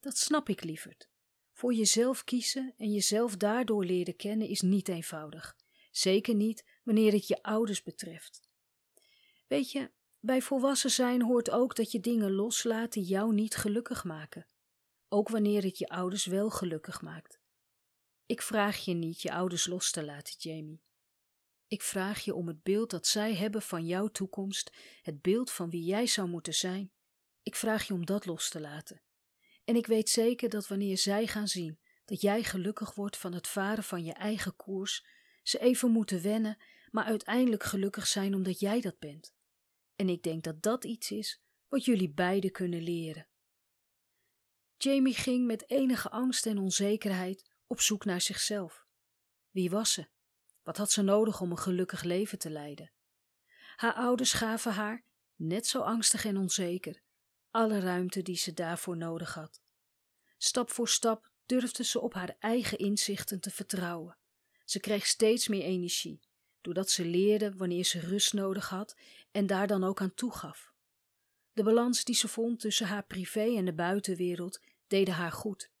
Dat 0.00 0.18
snap 0.18 0.48
ik, 0.48 0.64
lieverd. 0.64 1.08
Voor 1.52 1.74
jezelf 1.74 2.24
kiezen 2.24 2.74
en 2.76 2.92
jezelf 2.92 3.36
daardoor 3.36 3.84
leren 3.84 4.16
kennen 4.16 4.48
is 4.48 4.60
niet 4.60 4.88
eenvoudig. 4.88 5.56
Zeker 5.90 6.34
niet 6.34 6.64
wanneer 6.82 7.12
het 7.12 7.26
je 7.26 7.42
ouders 7.42 7.82
betreft. 7.82 8.42
Weet 9.46 9.70
je, 9.70 9.90
bij 10.20 10.42
volwassen 10.42 10.90
zijn 10.90 11.22
hoort 11.22 11.50
ook 11.50 11.76
dat 11.76 11.92
je 11.92 12.00
dingen 12.00 12.32
loslaat 12.32 12.92
die 12.92 13.04
jou 13.04 13.34
niet 13.34 13.56
gelukkig 13.56 14.04
maken. 14.04 14.46
Ook 15.08 15.28
wanneer 15.28 15.62
het 15.62 15.78
je 15.78 15.88
ouders 15.88 16.26
wel 16.26 16.50
gelukkig 16.50 17.02
maakt. 17.02 17.41
Ik 18.32 18.42
vraag 18.42 18.84
je 18.84 18.94
niet 18.94 19.22
je 19.22 19.32
ouders 19.32 19.66
los 19.66 19.90
te 19.90 20.04
laten, 20.04 20.34
Jamie. 20.38 20.82
Ik 21.66 21.82
vraag 21.82 22.24
je 22.24 22.34
om 22.34 22.46
het 22.46 22.62
beeld 22.62 22.90
dat 22.90 23.06
zij 23.06 23.34
hebben 23.34 23.62
van 23.62 23.86
jouw 23.86 24.08
toekomst, 24.08 24.72
het 25.02 25.22
beeld 25.22 25.50
van 25.50 25.70
wie 25.70 25.84
jij 25.84 26.06
zou 26.06 26.28
moeten 26.28 26.54
zijn. 26.54 26.92
Ik 27.42 27.54
vraag 27.54 27.86
je 27.86 27.94
om 27.94 28.06
dat 28.06 28.26
los 28.26 28.48
te 28.48 28.60
laten. 28.60 29.02
En 29.64 29.76
ik 29.76 29.86
weet 29.86 30.08
zeker 30.08 30.48
dat 30.48 30.68
wanneer 30.68 30.98
zij 30.98 31.26
gaan 31.26 31.48
zien 31.48 31.78
dat 32.04 32.20
jij 32.20 32.44
gelukkig 32.44 32.94
wordt 32.94 33.16
van 33.16 33.32
het 33.32 33.48
varen 33.48 33.84
van 33.84 34.04
je 34.04 34.12
eigen 34.12 34.56
koers, 34.56 35.06
ze 35.42 35.58
even 35.58 35.90
moeten 35.90 36.22
wennen, 36.22 36.62
maar 36.90 37.04
uiteindelijk 37.04 37.62
gelukkig 37.62 38.06
zijn 38.06 38.34
omdat 38.34 38.60
jij 38.60 38.80
dat 38.80 38.98
bent. 38.98 39.34
En 39.96 40.08
ik 40.08 40.22
denk 40.22 40.44
dat 40.44 40.62
dat 40.62 40.84
iets 40.84 41.10
is 41.10 41.42
wat 41.68 41.84
jullie 41.84 42.10
beiden 42.10 42.52
kunnen 42.52 42.82
leren. 42.82 43.28
Jamie 44.76 45.14
ging 45.14 45.46
met 45.46 45.70
enige 45.70 46.10
angst 46.10 46.46
en 46.46 46.58
onzekerheid 46.58 47.50
op 47.72 47.80
zoek 47.80 48.04
naar 48.04 48.20
zichzelf. 48.20 48.86
Wie 49.50 49.70
was 49.70 49.92
ze? 49.92 50.06
Wat 50.62 50.76
had 50.76 50.90
ze 50.90 51.02
nodig 51.02 51.40
om 51.40 51.50
een 51.50 51.58
gelukkig 51.58 52.02
leven 52.02 52.38
te 52.38 52.50
leiden? 52.50 52.92
Haar 53.76 53.94
ouders 53.94 54.32
gaven 54.32 54.72
haar, 54.72 55.04
net 55.36 55.66
zo 55.66 55.80
angstig 55.80 56.24
en 56.24 56.36
onzeker, 56.36 57.02
alle 57.50 57.80
ruimte 57.80 58.22
die 58.22 58.36
ze 58.36 58.52
daarvoor 58.52 58.96
nodig 58.96 59.34
had. 59.34 59.60
Stap 60.38 60.70
voor 60.70 60.88
stap 60.88 61.30
durfde 61.46 61.84
ze 61.84 62.00
op 62.00 62.14
haar 62.14 62.36
eigen 62.38 62.78
inzichten 62.78 63.40
te 63.40 63.50
vertrouwen. 63.50 64.18
Ze 64.64 64.80
kreeg 64.80 65.06
steeds 65.06 65.48
meer 65.48 65.62
energie, 65.62 66.20
doordat 66.60 66.90
ze 66.90 67.04
leerde 67.04 67.56
wanneer 67.56 67.84
ze 67.84 68.00
rust 68.00 68.32
nodig 68.32 68.68
had 68.68 68.96
en 69.30 69.46
daar 69.46 69.66
dan 69.66 69.84
ook 69.84 70.00
aan 70.00 70.14
toegaf. 70.14 70.72
De 71.52 71.62
balans 71.62 72.04
die 72.04 72.14
ze 72.14 72.28
vond 72.28 72.60
tussen 72.60 72.86
haar 72.86 73.06
privé 73.06 73.56
en 73.56 73.64
de 73.64 73.74
buitenwereld 73.74 74.60
deden 74.86 75.14
haar 75.14 75.32
goed 75.32 75.71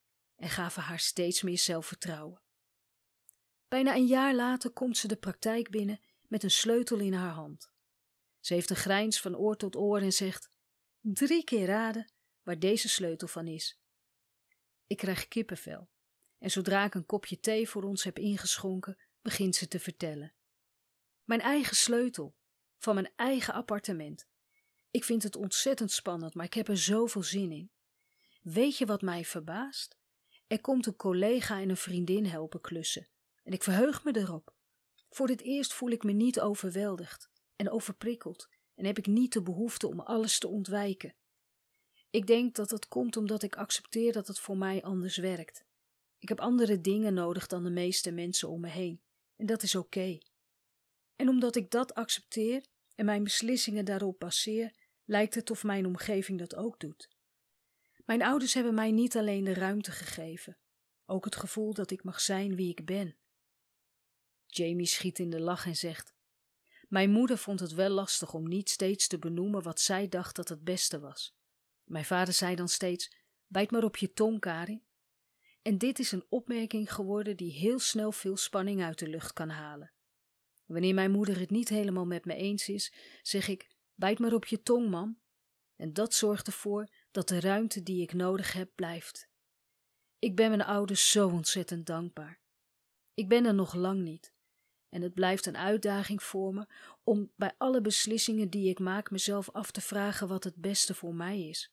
en 0.42 0.48
gaven 0.48 0.82
haar 0.82 0.98
steeds 0.98 1.42
meer 1.42 1.58
zelfvertrouwen. 1.58 2.40
Bijna 3.68 3.94
een 3.94 4.06
jaar 4.06 4.34
later 4.34 4.70
komt 4.70 4.98
ze 4.98 5.08
de 5.08 5.16
praktijk 5.16 5.70
binnen 5.70 6.00
met 6.28 6.42
een 6.42 6.50
sleutel 6.50 6.98
in 6.98 7.12
haar 7.12 7.32
hand. 7.32 7.72
Ze 8.40 8.54
heeft 8.54 8.70
een 8.70 8.76
grijns 8.76 9.20
van 9.20 9.36
oor 9.36 9.56
tot 9.56 9.76
oor 9.76 10.00
en 10.00 10.12
zegt: 10.12 10.50
Drie 11.00 11.44
keer 11.44 11.66
raden 11.66 12.12
waar 12.42 12.58
deze 12.58 12.88
sleutel 12.88 13.28
van 13.28 13.46
is. 13.46 13.80
Ik 14.86 14.96
krijg 14.96 15.28
kippenvel. 15.28 15.88
En 16.38 16.50
zodra 16.50 16.84
ik 16.84 16.94
een 16.94 17.06
kopje 17.06 17.40
thee 17.40 17.68
voor 17.68 17.82
ons 17.82 18.04
heb 18.04 18.18
ingeschonken, 18.18 18.98
begint 19.20 19.54
ze 19.54 19.68
te 19.68 19.80
vertellen. 19.80 20.34
Mijn 21.24 21.40
eigen 21.40 21.76
sleutel, 21.76 22.36
van 22.78 22.94
mijn 22.94 23.12
eigen 23.16 23.54
appartement. 23.54 24.28
Ik 24.90 25.04
vind 25.04 25.22
het 25.22 25.36
ontzettend 25.36 25.92
spannend, 25.92 26.34
maar 26.34 26.46
ik 26.46 26.54
heb 26.54 26.68
er 26.68 26.78
zoveel 26.78 27.22
zin 27.22 27.52
in. 27.52 27.70
Weet 28.42 28.78
je 28.78 28.86
wat 28.86 29.02
mij 29.02 29.24
verbaast? 29.24 30.00
Er 30.52 30.60
komt 30.60 30.86
een 30.86 30.96
collega 30.96 31.60
en 31.60 31.68
een 31.68 31.76
vriendin 31.76 32.26
helpen 32.26 32.60
klussen. 32.60 33.08
En 33.42 33.52
ik 33.52 33.62
verheug 33.62 34.04
me 34.04 34.16
erop. 34.16 34.54
Voor 35.10 35.26
dit 35.26 35.40
eerst 35.40 35.72
voel 35.72 35.90
ik 35.90 36.02
me 36.02 36.12
niet 36.12 36.40
overweldigd 36.40 37.30
en 37.56 37.70
overprikkeld 37.70 38.48
en 38.74 38.84
heb 38.84 38.98
ik 38.98 39.06
niet 39.06 39.32
de 39.32 39.42
behoefte 39.42 39.88
om 39.88 40.00
alles 40.00 40.38
te 40.38 40.48
ontwijken. 40.48 41.14
Ik 42.10 42.26
denk 42.26 42.54
dat 42.54 42.68
dat 42.68 42.88
komt 42.88 43.16
omdat 43.16 43.42
ik 43.42 43.56
accepteer 43.56 44.12
dat 44.12 44.26
het 44.26 44.38
voor 44.38 44.56
mij 44.56 44.82
anders 44.82 45.16
werkt. 45.16 45.64
Ik 46.18 46.28
heb 46.28 46.40
andere 46.40 46.80
dingen 46.80 47.14
nodig 47.14 47.46
dan 47.46 47.64
de 47.64 47.70
meeste 47.70 48.10
mensen 48.10 48.48
om 48.48 48.60
me 48.60 48.68
heen, 48.68 49.02
en 49.36 49.46
dat 49.46 49.62
is 49.62 49.74
oké. 49.74 50.18
En 51.16 51.28
omdat 51.28 51.56
ik 51.56 51.70
dat 51.70 51.94
accepteer 51.94 52.64
en 52.94 53.04
mijn 53.04 53.24
beslissingen 53.24 53.84
daarop 53.84 54.18
baseer, 54.18 54.74
lijkt 55.04 55.34
het 55.34 55.50
of 55.50 55.64
mijn 55.64 55.86
omgeving 55.86 56.38
dat 56.38 56.54
ook 56.54 56.80
doet. 56.80 57.10
Mijn 58.04 58.22
ouders 58.22 58.54
hebben 58.54 58.74
mij 58.74 58.90
niet 58.90 59.16
alleen 59.16 59.44
de 59.44 59.54
ruimte 59.54 59.90
gegeven, 59.90 60.58
ook 61.06 61.24
het 61.24 61.36
gevoel 61.36 61.74
dat 61.74 61.90
ik 61.90 62.04
mag 62.04 62.20
zijn 62.20 62.56
wie 62.56 62.70
ik 62.70 62.84
ben. 62.84 63.16
Jamie 64.46 64.86
schiet 64.86 65.18
in 65.18 65.30
de 65.30 65.40
lach 65.40 65.66
en 65.66 65.76
zegt: 65.76 66.14
Mijn 66.88 67.10
moeder 67.10 67.38
vond 67.38 67.60
het 67.60 67.72
wel 67.72 67.90
lastig 67.90 68.34
om 68.34 68.48
niet 68.48 68.70
steeds 68.70 69.06
te 69.06 69.18
benoemen 69.18 69.62
wat 69.62 69.80
zij 69.80 70.08
dacht 70.08 70.36
dat 70.36 70.48
het 70.48 70.64
beste 70.64 71.00
was. 71.00 71.36
Mijn 71.84 72.04
vader 72.04 72.34
zei 72.34 72.54
dan 72.54 72.68
steeds: 72.68 73.16
Bijt 73.46 73.70
maar 73.70 73.84
op 73.84 73.96
je 73.96 74.12
tong, 74.12 74.40
Karin. 74.40 74.84
En 75.62 75.78
dit 75.78 75.98
is 75.98 76.12
een 76.12 76.26
opmerking 76.28 76.92
geworden 76.92 77.36
die 77.36 77.52
heel 77.52 77.78
snel 77.78 78.12
veel 78.12 78.36
spanning 78.36 78.82
uit 78.82 78.98
de 78.98 79.08
lucht 79.08 79.32
kan 79.32 79.48
halen. 79.48 79.92
Wanneer 80.64 80.94
mijn 80.94 81.10
moeder 81.10 81.38
het 81.40 81.50
niet 81.50 81.68
helemaal 81.68 82.06
met 82.06 82.24
me 82.24 82.34
eens 82.34 82.68
is, 82.68 82.92
zeg 83.22 83.48
ik: 83.48 83.70
Bijt 83.94 84.18
maar 84.18 84.32
op 84.32 84.46
je 84.46 84.62
tong, 84.62 84.90
mam. 84.90 85.20
En 85.76 85.92
dat 85.92 86.14
zorgt 86.14 86.46
ervoor 86.46 86.88
dat 87.12 87.28
de 87.28 87.40
ruimte 87.40 87.82
die 87.82 88.02
ik 88.02 88.12
nodig 88.12 88.52
heb 88.52 88.70
blijft. 88.74 89.28
Ik 90.18 90.36
ben 90.36 90.48
mijn 90.48 90.62
ouders 90.62 91.10
zo 91.10 91.28
ontzettend 91.28 91.86
dankbaar. 91.86 92.40
Ik 93.14 93.28
ben 93.28 93.44
er 93.44 93.54
nog 93.54 93.74
lang 93.74 94.00
niet. 94.00 94.32
En 94.88 95.02
het 95.02 95.14
blijft 95.14 95.46
een 95.46 95.56
uitdaging 95.56 96.22
voor 96.22 96.54
me 96.54 96.66
om 97.04 97.32
bij 97.36 97.54
alle 97.58 97.80
beslissingen 97.80 98.50
die 98.50 98.68
ik 98.68 98.78
maak 98.78 99.10
mezelf 99.10 99.50
af 99.50 99.70
te 99.70 99.80
vragen 99.80 100.28
wat 100.28 100.44
het 100.44 100.56
beste 100.56 100.94
voor 100.94 101.14
mij 101.14 101.48
is. 101.48 101.72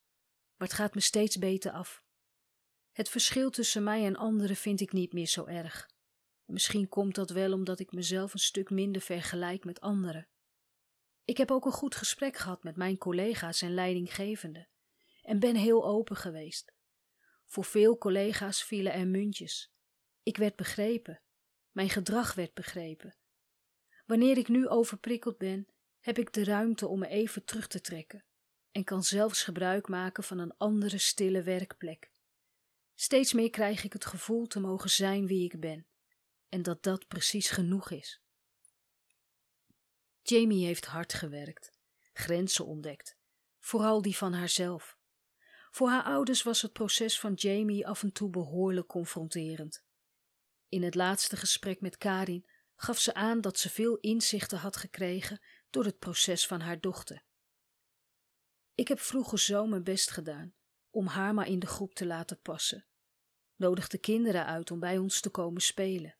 Maar 0.57 0.67
het 0.67 0.77
gaat 0.77 0.93
me 0.93 1.01
steeds 1.01 1.37
beter 1.37 1.71
af. 1.71 2.03
Het 2.91 3.09
verschil 3.09 3.49
tussen 3.49 3.83
mij 3.83 4.05
en 4.05 4.15
anderen 4.15 4.55
vind 4.55 4.81
ik 4.81 4.91
niet 4.91 5.13
meer 5.13 5.27
zo 5.27 5.45
erg. 5.45 5.89
misschien 6.45 6.89
komt 6.89 7.15
dat 7.15 7.29
wel 7.29 7.53
omdat 7.53 7.79
ik 7.79 7.91
mezelf 7.91 8.33
een 8.33 8.39
stuk 8.39 8.69
minder 8.69 9.01
vergelijk 9.01 9.65
met 9.65 9.81
anderen. 9.81 10.27
Ik 11.25 11.37
heb 11.37 11.51
ook 11.51 11.65
een 11.65 11.71
goed 11.71 11.95
gesprek 11.95 12.37
gehad 12.37 12.63
met 12.63 12.75
mijn 12.75 12.97
collega's 12.97 13.61
en 13.61 13.73
leidinggevenden 13.73 14.68
en 15.29 15.39
ben 15.39 15.55
heel 15.55 15.85
open 15.85 16.15
geweest. 16.15 16.73
Voor 17.45 17.65
veel 17.65 17.97
collega's 17.97 18.63
vielen 18.63 18.93
er 18.93 19.07
muntjes. 19.07 19.71
Ik 20.23 20.37
werd 20.37 20.55
begrepen. 20.55 21.21
Mijn 21.71 21.89
gedrag 21.89 22.33
werd 22.33 22.53
begrepen. 22.53 23.17
Wanneer 24.05 24.37
ik 24.37 24.47
nu 24.47 24.67
overprikkeld 24.67 25.37
ben, 25.37 25.67
heb 25.99 26.17
ik 26.17 26.33
de 26.33 26.43
ruimte 26.43 26.87
om 26.87 26.99
me 26.99 27.07
even 27.07 27.43
terug 27.43 27.67
te 27.67 27.81
trekken 27.81 28.25
en 28.71 28.83
kan 28.83 29.03
zelfs 29.03 29.43
gebruik 29.43 29.87
maken 29.87 30.23
van 30.23 30.39
een 30.39 30.57
andere 30.57 30.97
stille 30.97 31.43
werkplek. 31.43 32.11
Steeds 32.93 33.33
meer 33.33 33.49
krijg 33.49 33.83
ik 33.83 33.93
het 33.93 34.05
gevoel 34.05 34.47
te 34.47 34.59
mogen 34.59 34.89
zijn 34.89 35.27
wie 35.27 35.43
ik 35.43 35.59
ben 35.59 35.87
en 36.47 36.61
dat 36.61 36.83
dat 36.83 37.07
precies 37.07 37.49
genoeg 37.49 37.91
is. 37.91 38.21
Jamie 40.21 40.65
heeft 40.65 40.85
hard 40.85 41.13
gewerkt, 41.13 41.71
grenzen 42.13 42.65
ontdekt, 42.65 43.17
vooral 43.59 44.01
die 44.01 44.17
van 44.17 44.33
haarzelf. 44.33 44.98
Voor 45.71 45.89
haar 45.89 46.03
ouders 46.03 46.43
was 46.43 46.61
het 46.61 46.73
proces 46.73 47.19
van 47.19 47.33
Jamie 47.33 47.87
af 47.87 48.03
en 48.03 48.11
toe 48.11 48.29
behoorlijk 48.29 48.87
confronterend. 48.87 49.83
In 50.69 50.83
het 50.83 50.95
laatste 50.95 51.37
gesprek 51.37 51.81
met 51.81 51.97
Karin 51.97 52.45
gaf 52.75 52.99
ze 52.99 53.13
aan 53.13 53.41
dat 53.41 53.59
ze 53.59 53.69
veel 53.69 53.97
inzichten 53.97 54.57
had 54.57 54.77
gekregen 54.77 55.41
door 55.69 55.85
het 55.85 55.99
proces 55.99 56.47
van 56.47 56.59
haar 56.61 56.79
dochter. 56.79 57.23
Ik 58.75 58.87
heb 58.87 58.99
vroeger 58.99 59.39
zo 59.39 59.65
mijn 59.65 59.83
best 59.83 60.11
gedaan 60.11 60.53
om 60.89 61.07
haar 61.07 61.33
maar 61.33 61.47
in 61.47 61.59
de 61.59 61.67
groep 61.67 61.93
te 61.93 62.05
laten 62.05 62.41
passen. 62.41 62.85
Nodigde 63.55 63.97
kinderen 63.97 64.45
uit 64.45 64.71
om 64.71 64.79
bij 64.79 64.97
ons 64.97 65.21
te 65.21 65.29
komen 65.29 65.61
spelen. 65.61 66.17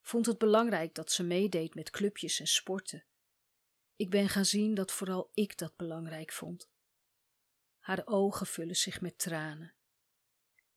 Vond 0.00 0.26
het 0.26 0.38
belangrijk 0.38 0.94
dat 0.94 1.12
ze 1.12 1.22
meedeed 1.22 1.74
met 1.74 1.90
clubjes 1.90 2.40
en 2.40 2.46
sporten. 2.46 3.04
Ik 3.96 4.10
ben 4.10 4.28
gaan 4.28 4.44
zien 4.44 4.74
dat 4.74 4.92
vooral 4.92 5.30
ik 5.34 5.58
dat 5.58 5.76
belangrijk 5.76 6.32
vond. 6.32 6.70
Haar 7.84 8.02
ogen 8.04 8.46
vullen 8.46 8.76
zich 8.76 9.00
met 9.00 9.18
tranen. 9.18 9.74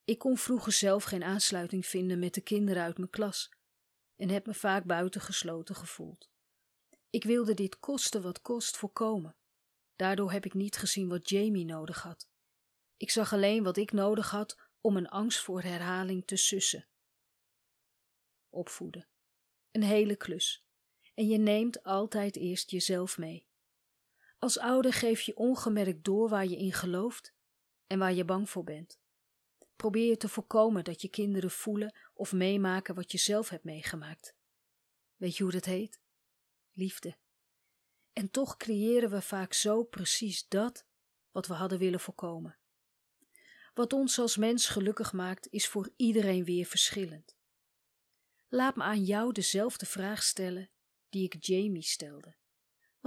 Ik 0.03 0.17
kon 0.17 0.37
vroeger 0.37 0.71
zelf 0.71 1.03
geen 1.03 1.23
aansluiting 1.23 1.85
vinden 1.85 2.19
met 2.19 2.33
de 2.33 2.41
kinderen 2.41 2.83
uit 2.83 2.97
mijn 2.97 3.09
klas 3.09 3.53
en 4.15 4.29
heb 4.29 4.45
me 4.45 4.53
vaak 4.53 4.85
buitengesloten 4.85 5.75
gevoeld. 5.75 6.29
Ik 7.09 7.23
wilde 7.23 7.53
dit 7.53 7.79
koste 7.79 8.21
wat 8.21 8.41
kost 8.41 8.77
voorkomen. 8.77 9.35
Daardoor 9.95 10.31
heb 10.31 10.45
ik 10.45 10.53
niet 10.53 10.77
gezien 10.77 11.07
wat 11.07 11.29
Jamie 11.29 11.65
nodig 11.65 12.01
had. 12.01 12.29
Ik 12.97 13.11
zag 13.11 13.33
alleen 13.33 13.63
wat 13.63 13.77
ik 13.77 13.91
nodig 13.91 14.31
had 14.31 14.57
om 14.81 14.97
een 14.97 15.09
angst 15.09 15.39
voor 15.39 15.61
herhaling 15.61 16.25
te 16.25 16.35
sussen. 16.35 16.87
Opvoeden. 18.49 19.07
Een 19.71 19.83
hele 19.83 20.15
klus. 20.15 20.65
En 21.13 21.27
je 21.27 21.37
neemt 21.37 21.83
altijd 21.83 22.35
eerst 22.35 22.71
jezelf 22.71 23.17
mee. 23.17 23.45
Als 24.37 24.59
ouder 24.59 24.93
geef 24.93 25.21
je 25.21 25.35
ongemerkt 25.35 26.03
door 26.03 26.29
waar 26.29 26.45
je 26.45 26.57
in 26.57 26.73
gelooft 26.73 27.33
en 27.87 27.99
waar 27.99 28.13
je 28.13 28.25
bang 28.25 28.49
voor 28.49 28.63
bent. 28.63 28.99
Probeer 29.75 30.09
je 30.09 30.17
te 30.17 30.29
voorkomen 30.29 30.83
dat 30.83 31.01
je 31.01 31.09
kinderen 31.09 31.51
voelen 31.51 31.97
of 32.13 32.33
meemaken 32.33 32.95
wat 32.95 33.11
je 33.11 33.17
zelf 33.17 33.49
hebt 33.49 33.63
meegemaakt. 33.63 34.35
Weet 35.15 35.37
je 35.37 35.43
hoe 35.43 35.51
dat 35.51 35.65
heet? 35.65 36.01
Liefde. 36.71 37.17
En 38.13 38.31
toch 38.31 38.57
creëren 38.57 39.09
we 39.09 39.21
vaak 39.21 39.53
zo 39.53 39.83
precies 39.83 40.47
dat 40.47 40.85
wat 41.31 41.47
we 41.47 41.53
hadden 41.53 41.79
willen 41.79 41.99
voorkomen. 41.99 42.57
Wat 43.73 43.93
ons 43.93 44.19
als 44.19 44.37
mens 44.37 44.67
gelukkig 44.67 45.13
maakt, 45.13 45.47
is 45.49 45.67
voor 45.67 45.93
iedereen 45.95 46.43
weer 46.43 46.65
verschillend. 46.65 47.35
Laat 48.47 48.75
me 48.75 48.83
aan 48.83 49.03
jou 49.03 49.31
dezelfde 49.31 49.85
vraag 49.85 50.23
stellen 50.23 50.69
die 51.09 51.23
ik 51.23 51.45
Jamie 51.45 51.83
stelde. 51.83 52.36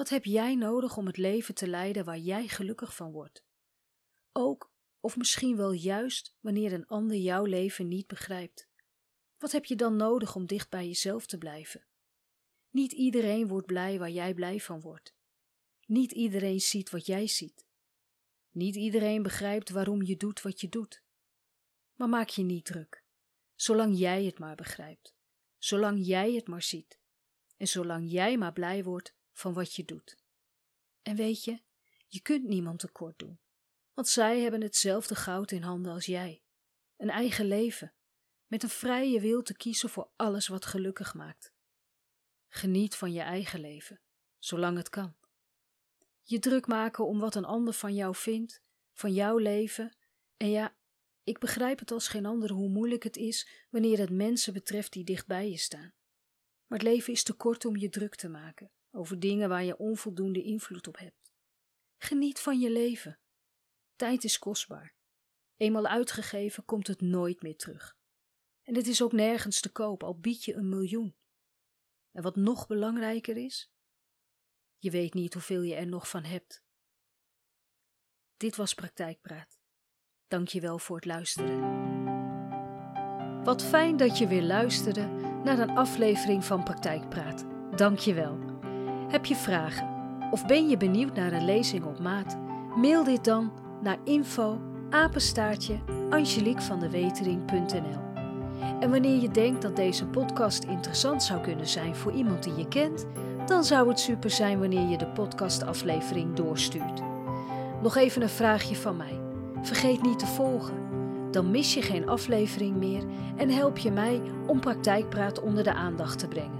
Wat 0.00 0.08
heb 0.08 0.24
jij 0.24 0.54
nodig 0.54 0.96
om 0.96 1.06
het 1.06 1.16
leven 1.16 1.54
te 1.54 1.68
leiden 1.68 2.04
waar 2.04 2.18
jij 2.18 2.48
gelukkig 2.48 2.94
van 2.94 3.12
wordt? 3.12 3.44
Ook, 4.32 4.72
of 5.00 5.16
misschien 5.16 5.56
wel 5.56 5.72
juist, 5.72 6.36
wanneer 6.40 6.72
een 6.72 6.86
ander 6.86 7.16
jouw 7.16 7.44
leven 7.44 7.88
niet 7.88 8.06
begrijpt. 8.06 8.68
Wat 9.38 9.52
heb 9.52 9.64
je 9.64 9.76
dan 9.76 9.96
nodig 9.96 10.34
om 10.34 10.46
dicht 10.46 10.70
bij 10.70 10.86
jezelf 10.86 11.26
te 11.26 11.38
blijven? 11.38 11.86
Niet 12.70 12.92
iedereen 12.92 13.48
wordt 13.48 13.66
blij 13.66 13.98
waar 13.98 14.10
jij 14.10 14.34
blij 14.34 14.60
van 14.60 14.80
wordt. 14.80 15.14
Niet 15.86 16.12
iedereen 16.12 16.60
ziet 16.60 16.90
wat 16.90 17.06
jij 17.06 17.26
ziet. 17.26 17.66
Niet 18.50 18.76
iedereen 18.76 19.22
begrijpt 19.22 19.70
waarom 19.70 20.02
je 20.02 20.16
doet 20.16 20.42
wat 20.42 20.60
je 20.60 20.68
doet. 20.68 21.02
Maar 21.94 22.08
maak 22.08 22.28
je 22.28 22.42
niet 22.42 22.64
druk, 22.64 23.04
zolang 23.54 23.98
jij 23.98 24.24
het 24.24 24.38
maar 24.38 24.56
begrijpt, 24.56 25.14
zolang 25.58 26.06
jij 26.06 26.32
het 26.32 26.46
maar 26.46 26.62
ziet 26.62 26.98
en 27.56 27.68
zolang 27.68 28.10
jij 28.10 28.36
maar 28.36 28.52
blij 28.52 28.84
wordt 28.84 29.18
van 29.40 29.52
wat 29.52 29.74
je 29.74 29.84
doet. 29.84 30.16
En 31.02 31.16
weet 31.16 31.44
je, 31.44 31.60
je 32.06 32.20
kunt 32.20 32.44
niemand 32.44 32.78
tekort 32.78 33.18
doen, 33.18 33.40
want 33.94 34.08
zij 34.08 34.40
hebben 34.40 34.60
hetzelfde 34.60 35.14
goud 35.14 35.50
in 35.50 35.62
handen 35.62 35.92
als 35.92 36.06
jij. 36.06 36.42
Een 36.96 37.10
eigen 37.10 37.46
leven, 37.46 37.94
met 38.46 38.62
een 38.62 38.68
vrije 38.68 39.20
wil 39.20 39.42
te 39.42 39.56
kiezen 39.56 39.88
voor 39.88 40.10
alles 40.16 40.48
wat 40.48 40.66
gelukkig 40.66 41.14
maakt. 41.14 41.52
Geniet 42.48 42.96
van 42.96 43.12
je 43.12 43.20
eigen 43.20 43.60
leven, 43.60 44.00
zolang 44.38 44.76
het 44.76 44.88
kan. 44.88 45.16
Je 46.22 46.38
druk 46.38 46.66
maken 46.66 47.06
om 47.06 47.18
wat 47.18 47.34
een 47.34 47.44
ander 47.44 47.74
van 47.74 47.94
jou 47.94 48.14
vindt, 48.14 48.62
van 48.92 49.12
jouw 49.12 49.36
leven. 49.36 49.96
En 50.36 50.50
ja, 50.50 50.76
ik 51.22 51.38
begrijp 51.38 51.78
het 51.78 51.90
als 51.90 52.08
geen 52.08 52.26
ander 52.26 52.50
hoe 52.50 52.68
moeilijk 52.68 53.02
het 53.02 53.16
is 53.16 53.66
wanneer 53.70 53.98
het 53.98 54.10
mensen 54.10 54.52
betreft 54.52 54.92
die 54.92 55.04
dicht 55.04 55.26
bij 55.26 55.50
je 55.50 55.58
staan. 55.58 55.94
Maar 56.66 56.78
het 56.78 56.88
leven 56.88 57.12
is 57.12 57.22
te 57.22 57.32
kort 57.32 57.64
om 57.64 57.76
je 57.76 57.88
druk 57.88 58.14
te 58.14 58.28
maken 58.28 58.70
over 58.90 59.20
dingen 59.20 59.48
waar 59.48 59.64
je 59.64 59.78
onvoldoende 59.78 60.42
invloed 60.42 60.86
op 60.86 60.98
hebt. 60.98 61.32
Geniet 61.96 62.40
van 62.40 62.60
je 62.60 62.70
leven. 62.70 63.20
Tijd 63.96 64.24
is 64.24 64.38
kostbaar. 64.38 64.94
Eenmaal 65.56 65.86
uitgegeven 65.86 66.64
komt 66.64 66.86
het 66.86 67.00
nooit 67.00 67.42
meer 67.42 67.56
terug. 67.56 67.96
En 68.62 68.74
het 68.74 68.86
is 68.86 69.02
ook 69.02 69.12
nergens 69.12 69.60
te 69.60 69.72
koop, 69.72 70.02
al 70.02 70.18
bied 70.18 70.44
je 70.44 70.54
een 70.54 70.68
miljoen. 70.68 71.16
En 72.12 72.22
wat 72.22 72.36
nog 72.36 72.66
belangrijker 72.66 73.36
is, 73.36 73.72
je 74.78 74.90
weet 74.90 75.14
niet 75.14 75.34
hoeveel 75.34 75.62
je 75.62 75.74
er 75.74 75.86
nog 75.86 76.08
van 76.08 76.24
hebt. 76.24 76.62
Dit 78.36 78.56
was 78.56 78.74
Praktijkpraat. 78.74 79.58
Dank 80.26 80.48
je 80.48 80.60
wel 80.60 80.78
voor 80.78 80.96
het 80.96 81.04
luisteren. 81.04 81.88
Wat 83.44 83.64
fijn 83.64 83.96
dat 83.96 84.18
je 84.18 84.26
weer 84.26 84.42
luisterde 84.42 85.06
naar 85.44 85.58
een 85.58 85.70
aflevering 85.70 86.44
van 86.44 86.64
Praktijkpraat. 86.64 87.44
Dank 87.76 87.98
je 87.98 88.14
wel. 88.14 88.49
Heb 89.10 89.24
je 89.24 89.36
vragen 89.36 89.88
of 90.30 90.46
ben 90.46 90.68
je 90.68 90.76
benieuwd 90.76 91.14
naar 91.14 91.32
een 91.32 91.44
lezing 91.44 91.84
op 91.84 91.98
maat? 91.98 92.36
Mail 92.76 93.04
dit 93.04 93.24
dan 93.24 93.52
naar 93.82 93.98
info 94.04 94.60
apenstaartje 94.90 95.78
angeliekvandewetering.nl 96.10 97.98
En 98.80 98.90
wanneer 98.90 99.20
je 99.20 99.30
denkt 99.30 99.62
dat 99.62 99.76
deze 99.76 100.06
podcast 100.06 100.64
interessant 100.64 101.22
zou 101.22 101.40
kunnen 101.40 101.66
zijn 101.66 101.96
voor 101.96 102.12
iemand 102.12 102.42
die 102.42 102.56
je 102.56 102.68
kent, 102.68 103.06
dan 103.46 103.64
zou 103.64 103.88
het 103.88 104.00
super 104.00 104.30
zijn 104.30 104.58
wanneer 104.58 104.88
je 104.88 104.98
de 104.98 105.06
podcastaflevering 105.06 106.34
doorstuurt. 106.34 107.02
Nog 107.82 107.96
even 107.96 108.22
een 108.22 108.28
vraagje 108.28 108.76
van 108.76 108.96
mij. 108.96 109.20
Vergeet 109.62 110.02
niet 110.02 110.18
te 110.18 110.26
volgen. 110.26 110.74
Dan 111.30 111.50
mis 111.50 111.74
je 111.74 111.82
geen 111.82 112.08
aflevering 112.08 112.76
meer 112.76 113.02
en 113.36 113.50
help 113.50 113.78
je 113.78 113.90
mij 113.90 114.20
om 114.46 114.60
praktijkpraat 114.60 115.40
onder 115.40 115.64
de 115.64 115.74
aandacht 115.74 116.18
te 116.18 116.28
brengen. 116.28 116.59